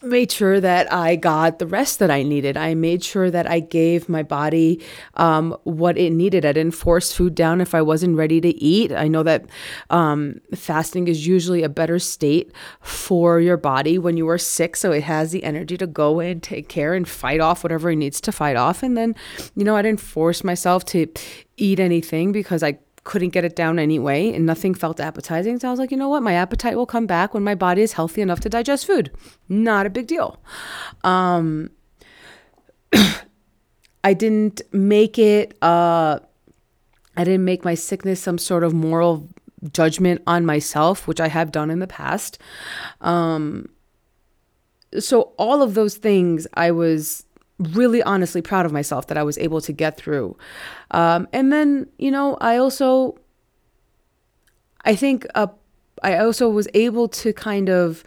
made 0.05 0.31
sure 0.31 0.59
that 0.59 0.91
I 0.91 1.15
got 1.15 1.59
the 1.59 1.67
rest 1.67 1.99
that 1.99 2.09
I 2.11 2.23
needed. 2.23 2.57
I 2.57 2.73
made 2.75 3.03
sure 3.03 3.29
that 3.31 3.49
I 3.49 3.59
gave 3.59 4.07
my 4.07 4.23
body 4.23 4.81
um, 5.15 5.57
what 5.63 5.97
it 5.97 6.11
needed. 6.11 6.45
I 6.45 6.53
didn't 6.53 6.75
force 6.75 7.11
food 7.11 7.35
down 7.35 7.61
if 7.61 7.75
I 7.75 7.81
wasn't 7.81 8.15
ready 8.15 8.39
to 8.41 8.49
eat. 8.49 8.91
I 8.91 9.07
know 9.07 9.23
that 9.23 9.45
um, 9.89 10.41
fasting 10.53 11.07
is 11.07 11.27
usually 11.27 11.63
a 11.63 11.69
better 11.69 11.99
state 11.99 12.51
for 12.81 13.39
your 13.39 13.57
body 13.57 13.97
when 13.97 14.17
you 14.17 14.29
are 14.29 14.37
sick, 14.37 14.75
so 14.75 14.91
it 14.91 15.03
has 15.03 15.31
the 15.31 15.43
energy 15.43 15.77
to 15.77 15.87
go 15.87 16.19
and 16.19 16.41
take 16.41 16.69
care, 16.69 16.93
and 16.93 17.07
fight 17.07 17.39
off 17.39 17.63
whatever 17.63 17.91
it 17.91 17.95
needs 17.97 18.21
to 18.21 18.31
fight 18.31 18.55
off. 18.55 18.83
And 18.83 18.95
then, 18.97 19.15
you 19.55 19.63
know, 19.63 19.75
I 19.75 19.81
didn't 19.81 19.99
force 19.99 20.43
myself 20.43 20.85
to 20.85 21.07
eat 21.57 21.79
anything 21.79 22.31
because 22.31 22.63
I 22.63 22.77
couldn't 23.05 23.29
get 23.29 23.45
it 23.45 23.55
down 23.55 23.79
anyway 23.79 24.33
and 24.33 24.45
nothing 24.45 24.73
felt 24.73 24.99
appetizing. 24.99 25.59
So 25.59 25.69
I 25.69 25.71
was 25.71 25.79
like, 25.79 25.91
you 25.91 25.97
know 25.97 26.09
what? 26.09 26.23
My 26.23 26.33
appetite 26.33 26.75
will 26.75 26.87
come 26.87 27.05
back 27.05 27.33
when 27.33 27.43
my 27.43 27.55
body 27.55 27.81
is 27.81 27.93
healthy 27.93 28.21
enough 28.21 28.41
to 28.41 28.49
digest 28.49 28.85
food. 28.85 29.11
Not 29.47 29.85
a 29.85 29.89
big 29.89 30.07
deal. 30.07 30.37
Um, 31.03 31.69
I 34.03 34.13
didn't 34.13 34.61
make 34.73 35.17
it, 35.17 35.55
uh, 35.61 36.19
I 37.15 37.23
didn't 37.23 37.45
make 37.45 37.63
my 37.63 37.75
sickness 37.75 38.19
some 38.19 38.39
sort 38.39 38.63
of 38.63 38.73
moral 38.73 39.29
judgment 39.71 40.21
on 40.27 40.45
myself, 40.45 41.07
which 41.07 41.21
I 41.21 41.27
have 41.27 41.51
done 41.51 41.69
in 41.69 41.79
the 41.79 41.87
past. 41.87 42.39
Um, 43.01 43.69
so 44.99 45.33
all 45.37 45.61
of 45.61 45.75
those 45.75 45.95
things 45.95 46.47
I 46.55 46.71
was 46.71 47.25
really 47.59 48.03
honestly 48.03 48.41
proud 48.41 48.65
of 48.65 48.71
myself 48.71 49.07
that 49.07 49.17
I 49.17 49.23
was 49.23 49.37
able 49.37 49.61
to 49.61 49.71
get 49.71 49.97
through. 49.97 50.37
Um, 50.91 51.27
and 51.31 51.51
then, 51.51 51.87
you 51.97 52.11
know, 52.11 52.37
I 52.41 52.57
also, 52.57 53.17
I 54.83 54.95
think, 54.95 55.25
uh, 55.35 55.47
I 56.03 56.17
also 56.17 56.49
was 56.49 56.67
able 56.73 57.07
to 57.09 57.33
kind 57.33 57.69
of 57.69 58.03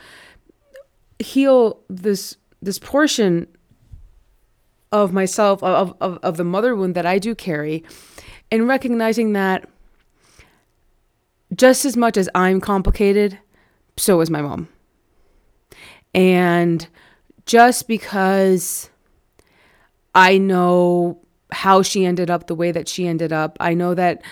heal 1.19 1.81
this 1.89 2.37
this 2.61 2.79
portion 2.79 3.47
of 4.93 5.13
myself 5.13 5.63
of, 5.63 5.95
of, 6.01 6.19
of 6.23 6.37
the 6.37 6.45
mother 6.45 6.75
wound 6.75 6.95
that 6.95 7.07
I 7.07 7.19
do 7.19 7.35
carry 7.35 7.85
and 8.51 8.67
recognizing 8.67 9.33
that 9.33 9.69
just 11.55 11.85
as 11.85 11.97
much 11.97 12.17
as 12.17 12.29
I'm 12.35 12.61
complicated, 12.61 13.39
so 13.97 14.21
is 14.21 14.31
my 14.31 14.43
mom. 14.43 14.69
And 16.15 16.87
just 17.47 17.89
because 17.89 18.91
I 20.15 20.39
know 20.39 21.21
how 21.51 21.83
she 21.83 22.05
ended 22.05 22.31
up 22.31 22.47
the 22.47 22.55
way 22.55 22.73
that 22.73 22.89
she 22.89 23.07
ended 23.07 23.33
up. 23.33 23.57
I 23.61 23.75
know 23.75 23.95
that 23.95 24.23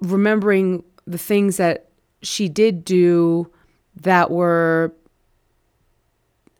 remembering 0.00 0.84
the 1.06 1.18
things 1.18 1.56
that 1.56 1.88
she 2.22 2.48
did 2.48 2.84
do 2.84 3.50
that 3.96 4.30
were 4.30 4.94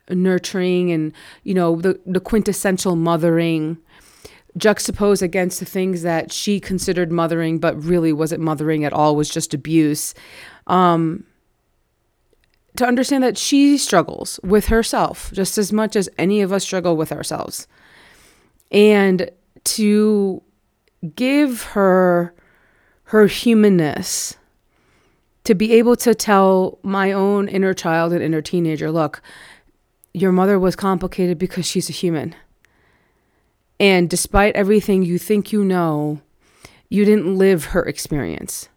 nurturing 0.08 0.90
and 0.90 1.12
you 1.44 1.54
know 1.54 1.76
the 1.76 2.00
the 2.04 2.20
quintessential 2.20 2.96
mothering 2.96 3.78
juxtaposed 4.56 5.22
against 5.22 5.60
the 5.60 5.64
things 5.64 6.02
that 6.02 6.32
she 6.32 6.58
considered 6.58 7.12
mothering 7.12 7.58
but 7.58 7.80
really 7.82 8.12
wasn't 8.12 8.40
mothering 8.40 8.84
at 8.84 8.92
all 8.92 9.14
was 9.14 9.28
just 9.28 9.54
abuse 9.54 10.12
um 10.66 11.24
to 12.76 12.86
understand 12.86 13.24
that 13.24 13.38
she 13.38 13.76
struggles 13.76 14.38
with 14.42 14.66
herself 14.66 15.30
just 15.32 15.58
as 15.58 15.72
much 15.72 15.96
as 15.96 16.08
any 16.18 16.40
of 16.40 16.52
us 16.52 16.64
struggle 16.64 16.96
with 16.96 17.12
ourselves. 17.12 17.66
And 18.70 19.30
to 19.64 20.42
give 21.14 21.62
her 21.62 22.34
her 23.04 23.26
humanness 23.26 24.36
to 25.44 25.54
be 25.54 25.72
able 25.72 25.96
to 25.96 26.14
tell 26.14 26.78
my 26.82 27.12
own 27.12 27.48
inner 27.48 27.74
child 27.74 28.12
and 28.12 28.22
inner 28.22 28.42
teenager, 28.42 28.90
look, 28.90 29.22
your 30.12 30.32
mother 30.32 30.58
was 30.58 30.76
complicated 30.76 31.38
because 31.38 31.66
she's 31.66 31.88
a 31.88 31.92
human. 31.92 32.34
And 33.78 34.10
despite 34.10 34.54
everything 34.54 35.02
you 35.02 35.18
think 35.18 35.52
you 35.52 35.64
know, 35.64 36.20
you 36.88 37.04
didn't 37.04 37.38
live 37.38 37.66
her 37.66 37.82
experience. 37.82 38.68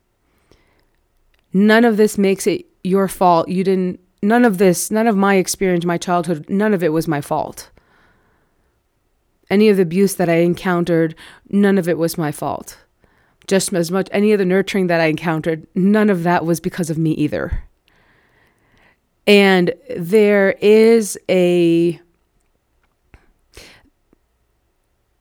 None 1.52 1.84
of 1.84 1.98
this 1.98 2.18
makes 2.18 2.48
it 2.48 2.66
your 2.84 3.08
fault. 3.08 3.48
You 3.50 3.64
didn't, 3.64 4.00
none 4.22 4.46
of 4.46 4.58
this, 4.58 4.92
none 4.92 5.08
of 5.08 5.16
my 5.16 5.36
experience, 5.36 5.86
my 5.86 5.98
childhood, 5.98 6.50
none 6.50 6.74
of 6.74 6.84
it 6.84 6.90
was 6.90 7.08
my 7.08 7.22
fault. 7.22 7.70
Any 9.50 9.70
of 9.70 9.78
the 9.78 9.84
abuse 9.84 10.16
that 10.16 10.30
I 10.30 10.38
encountered, 10.38 11.16
none 11.50 11.78
of 11.78 11.88
it 11.88 11.98
was 11.98 12.18
my 12.18 12.32
fault. 12.32 12.78
Just 13.48 13.74
as 13.74 13.92
much, 13.92 14.08
any 14.12 14.32
of 14.32 14.40
the 14.40 14.46
nurturing 14.46 14.88
that 14.88 15.02
I 15.02 15.06
encountered, 15.06 15.68
none 15.76 16.10
of 16.10 16.24
that 16.24 16.46
was 16.46 16.60
because 16.60 16.90
of 16.90 16.98
me 16.98 17.12
either. 17.12 17.64
And 19.28 19.74
there 19.96 20.52
is 20.62 21.18
a, 21.30 22.00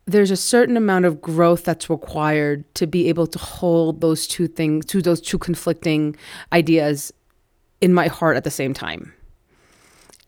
there's 0.06 0.30
a 0.30 0.36
certain 0.36 0.76
amount 0.76 1.04
of 1.04 1.20
growth 1.20 1.64
that's 1.64 1.90
required 1.90 2.72
to 2.76 2.86
be 2.86 3.08
able 3.08 3.26
to 3.26 3.38
hold 3.38 4.00
those 4.00 4.26
two 4.26 4.48
things, 4.48 4.84
to 4.86 5.02
those 5.02 5.20
two 5.20 5.38
conflicting 5.38 6.16
ideas 6.52 7.12
in 7.82 7.92
my 7.92 8.06
heart 8.06 8.36
at 8.38 8.44
the 8.44 8.50
same 8.50 8.72
time. 8.72 9.12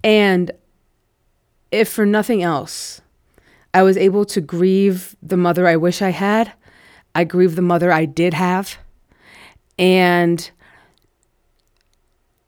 And 0.02 0.50
if 1.70 1.88
for 1.88 2.04
nothing 2.04 2.42
else, 2.42 3.00
I 3.72 3.82
was 3.82 3.96
able 3.96 4.26
to 4.26 4.40
grieve 4.40 5.16
the 5.22 5.38
mother 5.38 5.66
I 5.66 5.76
wish 5.76 6.02
I 6.02 6.10
had, 6.10 6.52
I 7.14 7.24
grieve 7.24 7.56
the 7.56 7.62
mother 7.62 7.90
I 7.90 8.04
did 8.04 8.34
have. 8.34 8.76
And 9.78 10.50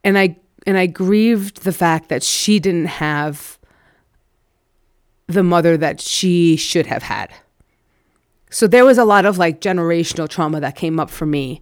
and 0.05 0.19
I 0.19 0.37
and 0.67 0.77
I 0.77 0.87
grieved 0.87 1.63
the 1.63 1.73
fact 1.73 2.09
that 2.09 2.23
she 2.23 2.61
didn't 2.61 2.87
have 2.87 3.59
the 5.29 5.43
mother 5.43 5.77
that 5.77 6.01
she 6.01 6.57
should 6.57 6.87
have 6.87 7.03
had. 7.03 7.33
So 8.51 8.67
there 8.69 8.85
was 8.85 8.99
a 8.99 9.05
lot 9.05 9.25
of 9.25 9.39
like 9.39 9.61
generational 9.61 10.29
trauma 10.29 10.61
that 10.61 10.77
came 10.77 11.01
up 11.01 11.11
for 11.11 11.27
me 11.27 11.61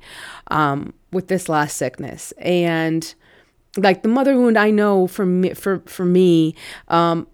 um, 0.50 0.92
with 1.12 1.28
this 1.28 1.48
last 1.48 1.76
sickness, 1.78 2.32
and 2.38 3.14
like 3.76 4.02
the 4.02 4.08
mother 4.08 4.36
wound 4.36 4.58
I 4.58 4.70
know 4.70 5.06
for 5.06 5.26
me, 5.26 5.54
for 5.54 5.80
for 5.86 6.04
me 6.04 6.54
um, 6.88 7.26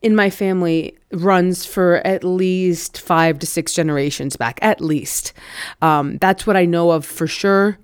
in 0.00 0.14
my 0.14 0.30
family 0.30 0.98
runs 1.12 1.64
for 1.64 1.96
at 2.06 2.24
least 2.24 3.00
five 3.00 3.38
to 3.38 3.46
six 3.46 3.72
generations 3.74 4.36
back, 4.36 4.58
at 4.62 4.80
least. 4.80 5.32
Um, 5.80 6.18
that's 6.18 6.46
what 6.46 6.56
I 6.56 6.64
know 6.64 6.90
of 6.90 7.04
for 7.04 7.26
sure. 7.26 7.78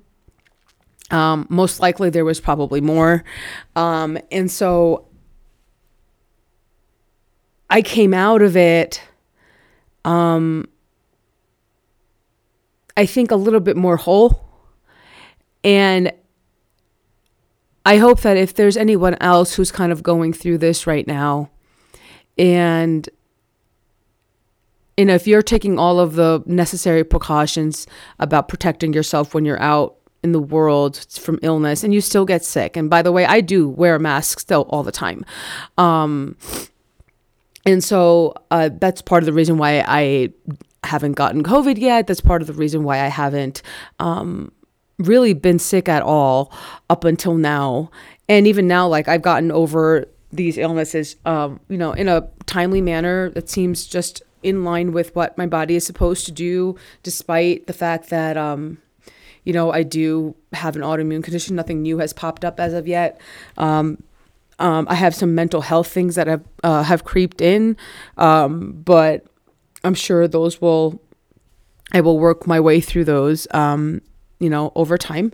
Um, 1.11 1.47
most 1.49 1.81
likely, 1.81 2.11
there 2.11 2.25
was 2.25 2.41
probably 2.41 2.81
more, 2.83 3.25
um, 3.77 4.19
and 4.31 4.51
so 4.51 5.07
I 7.71 7.81
came 7.81 8.13
out 8.13 8.43
of 8.43 8.57
it. 8.57 9.03
Um, 10.05 10.69
I 12.97 13.07
think 13.07 13.31
a 13.31 13.37
little 13.37 13.61
bit 13.61 13.77
more 13.77 13.97
whole, 13.97 14.45
and 15.65 16.13
I 17.89 17.97
hope 17.97 18.21
that 18.21 18.37
if 18.37 18.53
there's 18.53 18.77
anyone 18.77 19.17
else 19.19 19.55
who's 19.55 19.73
kind 19.73 19.93
of 19.93 20.03
going 20.03 20.35
through 20.35 20.59
this 20.59 20.87
right 20.87 21.07
now, 21.07 21.49
and 22.37 23.09
you 24.99 25.07
know, 25.07 25.15
if 25.15 25.27
you're 25.27 25.41
taking 25.41 25.79
all 25.79 25.99
of 25.99 26.15
the 26.15 26.43
necessary 26.45 27.03
precautions 27.03 27.87
about 28.19 28.47
protecting 28.47 28.93
yourself 28.93 29.33
when 29.33 29.47
you're 29.47 29.63
out 29.63 29.97
in 30.23 30.33
the 30.33 30.39
world 30.39 30.99
from 31.13 31.39
illness 31.41 31.83
and 31.83 31.95
you 31.95 32.03
still 32.03 32.27
get 32.27 32.45
sick. 32.45 32.77
And 32.77 32.91
by 32.91 33.01
the 33.01 33.11
way, 33.11 33.25
I 33.25 33.41
do 33.41 33.71
wear 33.71 33.95
a 33.95 34.01
mask 34.01 34.39
still 34.39 34.67
all 34.69 34.83
the 34.83 34.93
time. 34.93 35.25
Um, 35.79 36.37
and 37.65 37.83
so 37.83 38.35
uh, 38.51 38.69
that's 38.71 39.01
part 39.01 39.23
of 39.23 39.27
the 39.27 39.33
reason 39.33 39.57
why 39.57 39.83
I 39.87 40.29
haven't 40.85 41.13
gotten 41.13 41.43
COVID 41.43 41.79
yet. 41.79 42.07
That's 42.07 42.21
part 42.21 42.43
of 42.43 42.49
the 42.49 42.55
reason 42.55 42.83
why 42.83 43.01
I 43.01 43.09
haven't 43.09 43.63
um, 43.99 44.53
really 44.99 45.33
been 45.33 45.59
sick 45.59 45.89
at 45.89 46.03
all 46.03 46.53
up 46.91 47.05
until 47.05 47.35
now. 47.35 47.91
And 48.29 48.47
even 48.47 48.67
now, 48.67 48.87
like 48.89 49.09
I've 49.09 49.23
gotten 49.23 49.51
over 49.51 50.07
these 50.33 50.59
illnesses, 50.59 51.17
um, 51.25 51.61
you 51.69 51.79
know, 51.79 51.93
in 51.93 52.09
a 52.09 52.29
timely 52.47 52.83
manner 52.83 53.31
that 53.31 53.49
seems 53.49 53.87
just 53.87 54.23
in 54.43 54.65
line 54.65 54.93
with 54.93 55.15
what 55.17 55.37
my 55.39 55.47
body 55.47 55.75
is 55.75 55.87
supposed 55.87 56.27
to 56.27 56.33
do, 56.33 56.77
despite 57.03 57.67
the 57.67 57.73
fact 57.73 58.11
that, 58.11 58.37
um, 58.37 58.79
you 59.45 59.53
know, 59.53 59.73
I 59.73 59.83
do 59.83 60.35
have 60.53 60.77
an 60.77 60.83
autoimmune 60.83 61.23
condition. 61.23 61.57
Nothing 61.57 61.83
new 61.83 61.99
has 61.99 62.13
popped 62.13 62.45
up 62.45 62.61
as 62.61 62.75
of 62.75 62.87
yet. 62.87 63.21
Um, 63.57 64.03
um, 64.59 64.87
I 64.91 64.97
have 64.97 65.15
some 65.15 65.35
mental 65.35 65.61
health 65.61 65.89
things 65.89 66.17
that 66.17 66.27
have 66.27 66.45
uh, 66.65 66.83
have 66.83 67.05
creeped 67.05 67.41
in, 67.41 67.77
um, 68.17 68.73
but 68.85 69.25
I'm 69.85 69.95
sure 69.95 70.27
those 70.29 70.61
will. 70.61 71.01
I 71.93 72.03
will 72.03 72.19
work 72.19 72.47
my 72.47 72.61
way 72.61 72.81
through 72.83 73.05
those, 73.05 73.47
um, 73.53 74.03
you 74.39 74.51
know, 74.51 74.73
over 74.75 74.99
time. 74.99 75.33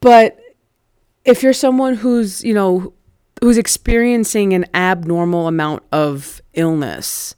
But 0.00 0.38
if 1.24 1.42
you're 1.42 1.52
someone 1.52 1.94
who's, 1.94 2.42
you 2.44 2.54
know, 2.54 2.92
who's 3.40 3.58
experiencing 3.58 4.52
an 4.52 4.66
abnormal 4.74 5.46
amount 5.46 5.82
of 5.92 6.40
illness, 6.54 7.34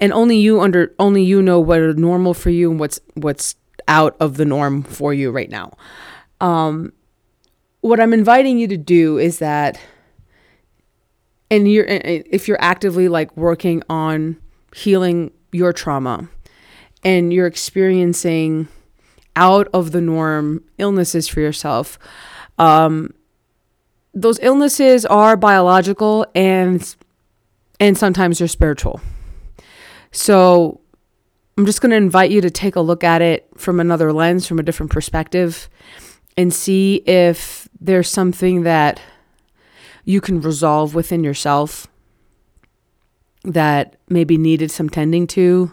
and 0.00 0.12
only 0.12 0.36
you 0.36 0.60
under 0.60 0.94
only 0.98 1.22
you 1.22 1.42
know 1.42 1.60
what 1.60 1.80
is 1.80 1.96
normal 1.96 2.34
for 2.34 2.50
you 2.50 2.70
and 2.70 2.80
what's 2.80 3.00
what's 3.14 3.54
out 3.88 4.16
of 4.20 4.36
the 4.36 4.44
norm 4.44 4.82
for 4.82 5.14
you 5.14 5.30
right 5.30 5.50
now. 5.50 5.72
Um, 6.40 6.92
what 7.82 8.00
I'm 8.00 8.12
inviting 8.12 8.58
you 8.58 8.66
to 8.68 8.76
do 8.76 9.18
is 9.18 9.38
that 9.38 9.78
and 11.50 11.70
you're 11.70 11.84
if 11.86 12.48
you're 12.48 12.60
actively 12.60 13.08
like 13.08 13.36
working 13.36 13.82
on 13.88 14.38
healing 14.74 15.30
your 15.52 15.72
trauma 15.72 16.28
and 17.04 17.32
you're 17.32 17.46
experiencing 17.46 18.68
out 19.36 19.68
of 19.72 19.92
the 19.92 20.00
norm 20.00 20.62
illnesses 20.78 21.28
for 21.28 21.40
yourself 21.40 21.98
um, 22.58 23.12
those 24.14 24.38
illnesses 24.42 25.06
are 25.06 25.36
biological 25.36 26.26
and 26.34 26.96
and 27.80 27.96
sometimes 27.96 28.38
they're 28.38 28.48
spiritual 28.48 29.00
so 30.10 30.80
i'm 31.56 31.66
just 31.66 31.80
going 31.80 31.90
to 31.90 31.96
invite 31.96 32.30
you 32.30 32.40
to 32.40 32.50
take 32.50 32.76
a 32.76 32.80
look 32.80 33.02
at 33.02 33.22
it 33.22 33.48
from 33.56 33.80
another 33.80 34.12
lens 34.12 34.46
from 34.46 34.58
a 34.58 34.62
different 34.62 34.92
perspective 34.92 35.68
and 36.36 36.52
see 36.52 36.96
if 37.06 37.68
there's 37.80 38.08
something 38.08 38.62
that 38.62 39.00
you 40.04 40.20
can 40.20 40.40
resolve 40.40 40.94
within 40.94 41.22
yourself 41.22 41.86
that 43.44 43.96
maybe 44.08 44.36
needed 44.36 44.70
some 44.70 44.88
tending 44.88 45.26
to. 45.26 45.72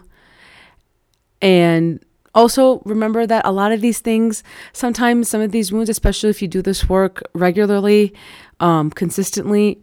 And 1.40 2.04
also 2.34 2.80
remember 2.84 3.26
that 3.26 3.44
a 3.44 3.52
lot 3.52 3.72
of 3.72 3.80
these 3.80 4.00
things, 4.00 4.42
sometimes 4.72 5.28
some 5.28 5.40
of 5.40 5.52
these 5.52 5.72
wounds, 5.72 5.90
especially 5.90 6.30
if 6.30 6.40
you 6.40 6.48
do 6.48 6.62
this 6.62 6.88
work 6.88 7.22
regularly, 7.34 8.14
um, 8.60 8.90
consistently, 8.90 9.82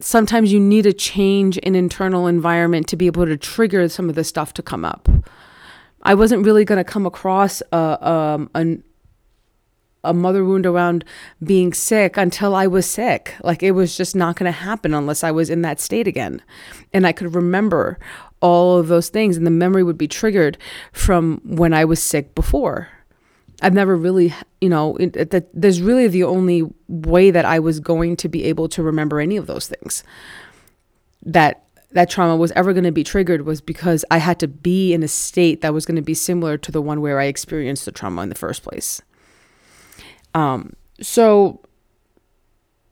sometimes 0.00 0.52
you 0.52 0.60
need 0.60 0.86
a 0.86 0.92
change 0.92 1.56
in 1.58 1.74
internal 1.74 2.26
environment 2.26 2.88
to 2.88 2.96
be 2.96 3.06
able 3.06 3.26
to 3.26 3.36
trigger 3.36 3.88
some 3.88 4.08
of 4.08 4.14
this 4.14 4.28
stuff 4.28 4.52
to 4.54 4.62
come 4.62 4.84
up. 4.84 5.08
I 6.02 6.14
wasn't 6.14 6.44
really 6.44 6.64
going 6.64 6.78
to 6.78 6.84
come 6.84 7.06
across 7.06 7.62
a, 7.72 8.08
um, 8.08 8.50
an, 8.54 8.84
a 10.04 10.14
mother 10.14 10.44
wound 10.44 10.66
around 10.66 11.04
being 11.42 11.72
sick 11.72 12.16
until 12.16 12.54
I 12.54 12.66
was 12.66 12.86
sick. 12.86 13.34
Like 13.42 13.62
it 13.62 13.72
was 13.72 13.96
just 13.96 14.14
not 14.14 14.36
going 14.36 14.46
to 14.46 14.56
happen 14.56 14.94
unless 14.94 15.24
I 15.24 15.32
was 15.32 15.50
in 15.50 15.62
that 15.62 15.80
state 15.80 16.06
again. 16.06 16.42
And 16.92 17.06
I 17.06 17.12
could 17.12 17.34
remember 17.34 17.98
all 18.40 18.78
of 18.78 18.88
those 18.88 19.08
things, 19.08 19.36
and 19.36 19.46
the 19.46 19.50
memory 19.50 19.82
would 19.82 19.98
be 19.98 20.08
triggered 20.08 20.58
from 20.92 21.40
when 21.44 21.72
I 21.72 21.84
was 21.84 22.02
sick 22.02 22.34
before. 22.34 22.88
I've 23.62 23.72
never 23.72 23.96
really, 23.96 24.34
you 24.60 24.68
know, 24.68 24.96
that 24.98 25.48
there's 25.54 25.80
really 25.80 26.08
the 26.08 26.24
only 26.24 26.62
way 26.88 27.30
that 27.30 27.44
I 27.44 27.58
was 27.58 27.80
going 27.80 28.16
to 28.16 28.28
be 28.28 28.44
able 28.44 28.68
to 28.68 28.82
remember 28.82 29.18
any 29.18 29.36
of 29.36 29.46
those 29.46 29.66
things. 29.66 30.04
That 31.22 31.62
that 31.92 32.10
trauma 32.10 32.36
was 32.36 32.52
ever 32.52 32.74
going 32.74 32.84
to 32.84 32.92
be 32.92 33.04
triggered 33.04 33.46
was 33.46 33.62
because 33.62 34.04
I 34.10 34.18
had 34.18 34.38
to 34.40 34.48
be 34.48 34.92
in 34.92 35.02
a 35.02 35.08
state 35.08 35.62
that 35.62 35.72
was 35.72 35.86
going 35.86 35.96
to 35.96 36.02
be 36.02 36.14
similar 36.14 36.58
to 36.58 36.70
the 36.70 36.82
one 36.82 37.00
where 37.00 37.18
I 37.18 37.24
experienced 37.24 37.86
the 37.86 37.92
trauma 37.92 38.22
in 38.22 38.28
the 38.28 38.34
first 38.34 38.62
place. 38.62 39.00
Um, 40.34 40.74
so 41.00 41.60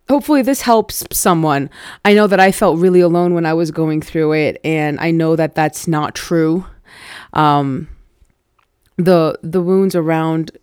hopefully 0.09 0.43
this 0.43 0.63
helps 0.63 1.05
someone. 1.13 1.71
I 2.05 2.15
know 2.15 2.27
that 2.27 2.41
I 2.41 2.53
felt 2.53 2.79
really 2.79 3.01
alone 3.01 3.35
when 3.35 3.47
I 3.47 3.55
was 3.55 3.71
going 3.71 4.01
through 4.01 4.33
it, 4.33 4.61
and 4.65 4.99
I 5.01 5.11
know 5.11 5.37
that 5.37 5.55
that's 5.55 5.87
not 5.89 6.15
true. 6.15 6.67
Um, 7.33 7.89
the 8.97 9.39
the 9.43 9.61
wounds 9.63 9.95
around 9.95 10.57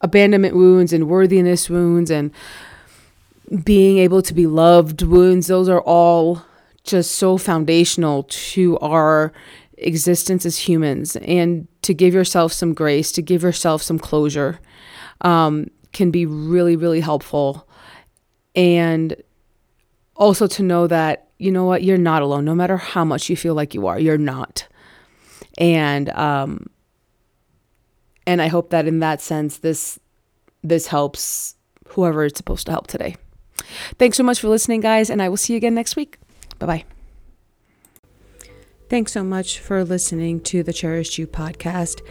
abandonment 0.00 0.54
wounds 0.54 0.92
and 0.92 1.08
worthiness 1.08 1.70
wounds 1.70 2.10
and 2.10 2.32
being 3.64 3.98
able 3.98 4.20
to 4.20 4.34
be 4.34 4.46
loved 4.46 5.02
wounds 5.02 5.46
those 5.46 5.68
are 5.68 5.80
all 5.82 6.42
just 6.84 7.12
so 7.12 7.38
foundational 7.38 8.24
to 8.28 8.78
our 8.80 9.32
existence 9.78 10.46
as 10.46 10.58
humans 10.58 11.16
and 11.16 11.66
to 11.82 11.94
give 11.94 12.14
yourself 12.14 12.52
some 12.52 12.74
grace, 12.74 13.12
to 13.12 13.22
give 13.22 13.42
yourself 13.42 13.82
some 13.82 13.98
closure 13.98 14.60
um, 15.22 15.68
can 15.92 16.10
be 16.10 16.26
really, 16.26 16.76
really 16.76 17.00
helpful. 17.00 17.68
And 18.54 19.16
also 20.16 20.46
to 20.46 20.62
know 20.62 20.86
that, 20.86 21.28
you 21.38 21.50
know 21.50 21.64
what, 21.64 21.82
you're 21.82 21.98
not 21.98 22.22
alone. 22.22 22.44
No 22.44 22.54
matter 22.54 22.76
how 22.76 23.04
much 23.04 23.28
you 23.28 23.36
feel 23.36 23.54
like 23.54 23.74
you 23.74 23.86
are, 23.86 23.98
you're 23.98 24.18
not. 24.18 24.66
And, 25.58 26.10
um, 26.10 26.68
and 28.26 28.40
I 28.40 28.48
hope 28.48 28.70
that 28.70 28.86
in 28.86 29.00
that 29.00 29.20
sense, 29.20 29.58
this, 29.58 29.98
this 30.62 30.86
helps 30.86 31.56
whoever 31.88 32.24
it's 32.24 32.36
supposed 32.36 32.66
to 32.66 32.72
help 32.72 32.86
today. 32.86 33.16
Thanks 33.98 34.16
so 34.16 34.22
much 34.22 34.40
for 34.40 34.48
listening, 34.48 34.80
guys, 34.80 35.10
and 35.10 35.20
I 35.20 35.28
will 35.28 35.36
see 35.36 35.52
you 35.52 35.56
again 35.56 35.74
next 35.74 35.96
week. 35.96 36.18
Bye 36.58 36.66
bye. 36.66 37.01
Thanks 38.92 39.12
so 39.12 39.24
much 39.24 39.58
for 39.58 39.84
listening 39.86 40.40
to 40.40 40.62
the 40.62 40.70
Cherished 40.70 41.16
You 41.16 41.26
podcast. 41.26 42.02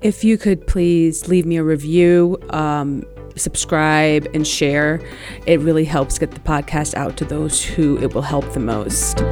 If 0.00 0.24
you 0.24 0.38
could 0.38 0.66
please 0.66 1.28
leave 1.28 1.44
me 1.44 1.58
a 1.58 1.62
review, 1.62 2.38
um, 2.48 3.04
subscribe, 3.36 4.26
and 4.32 4.46
share, 4.46 5.06
it 5.44 5.60
really 5.60 5.84
helps 5.84 6.18
get 6.18 6.30
the 6.30 6.40
podcast 6.40 6.94
out 6.94 7.18
to 7.18 7.26
those 7.26 7.62
who 7.62 7.98
it 7.98 8.14
will 8.14 8.22
help 8.22 8.50
the 8.54 8.58
most. 8.58 9.22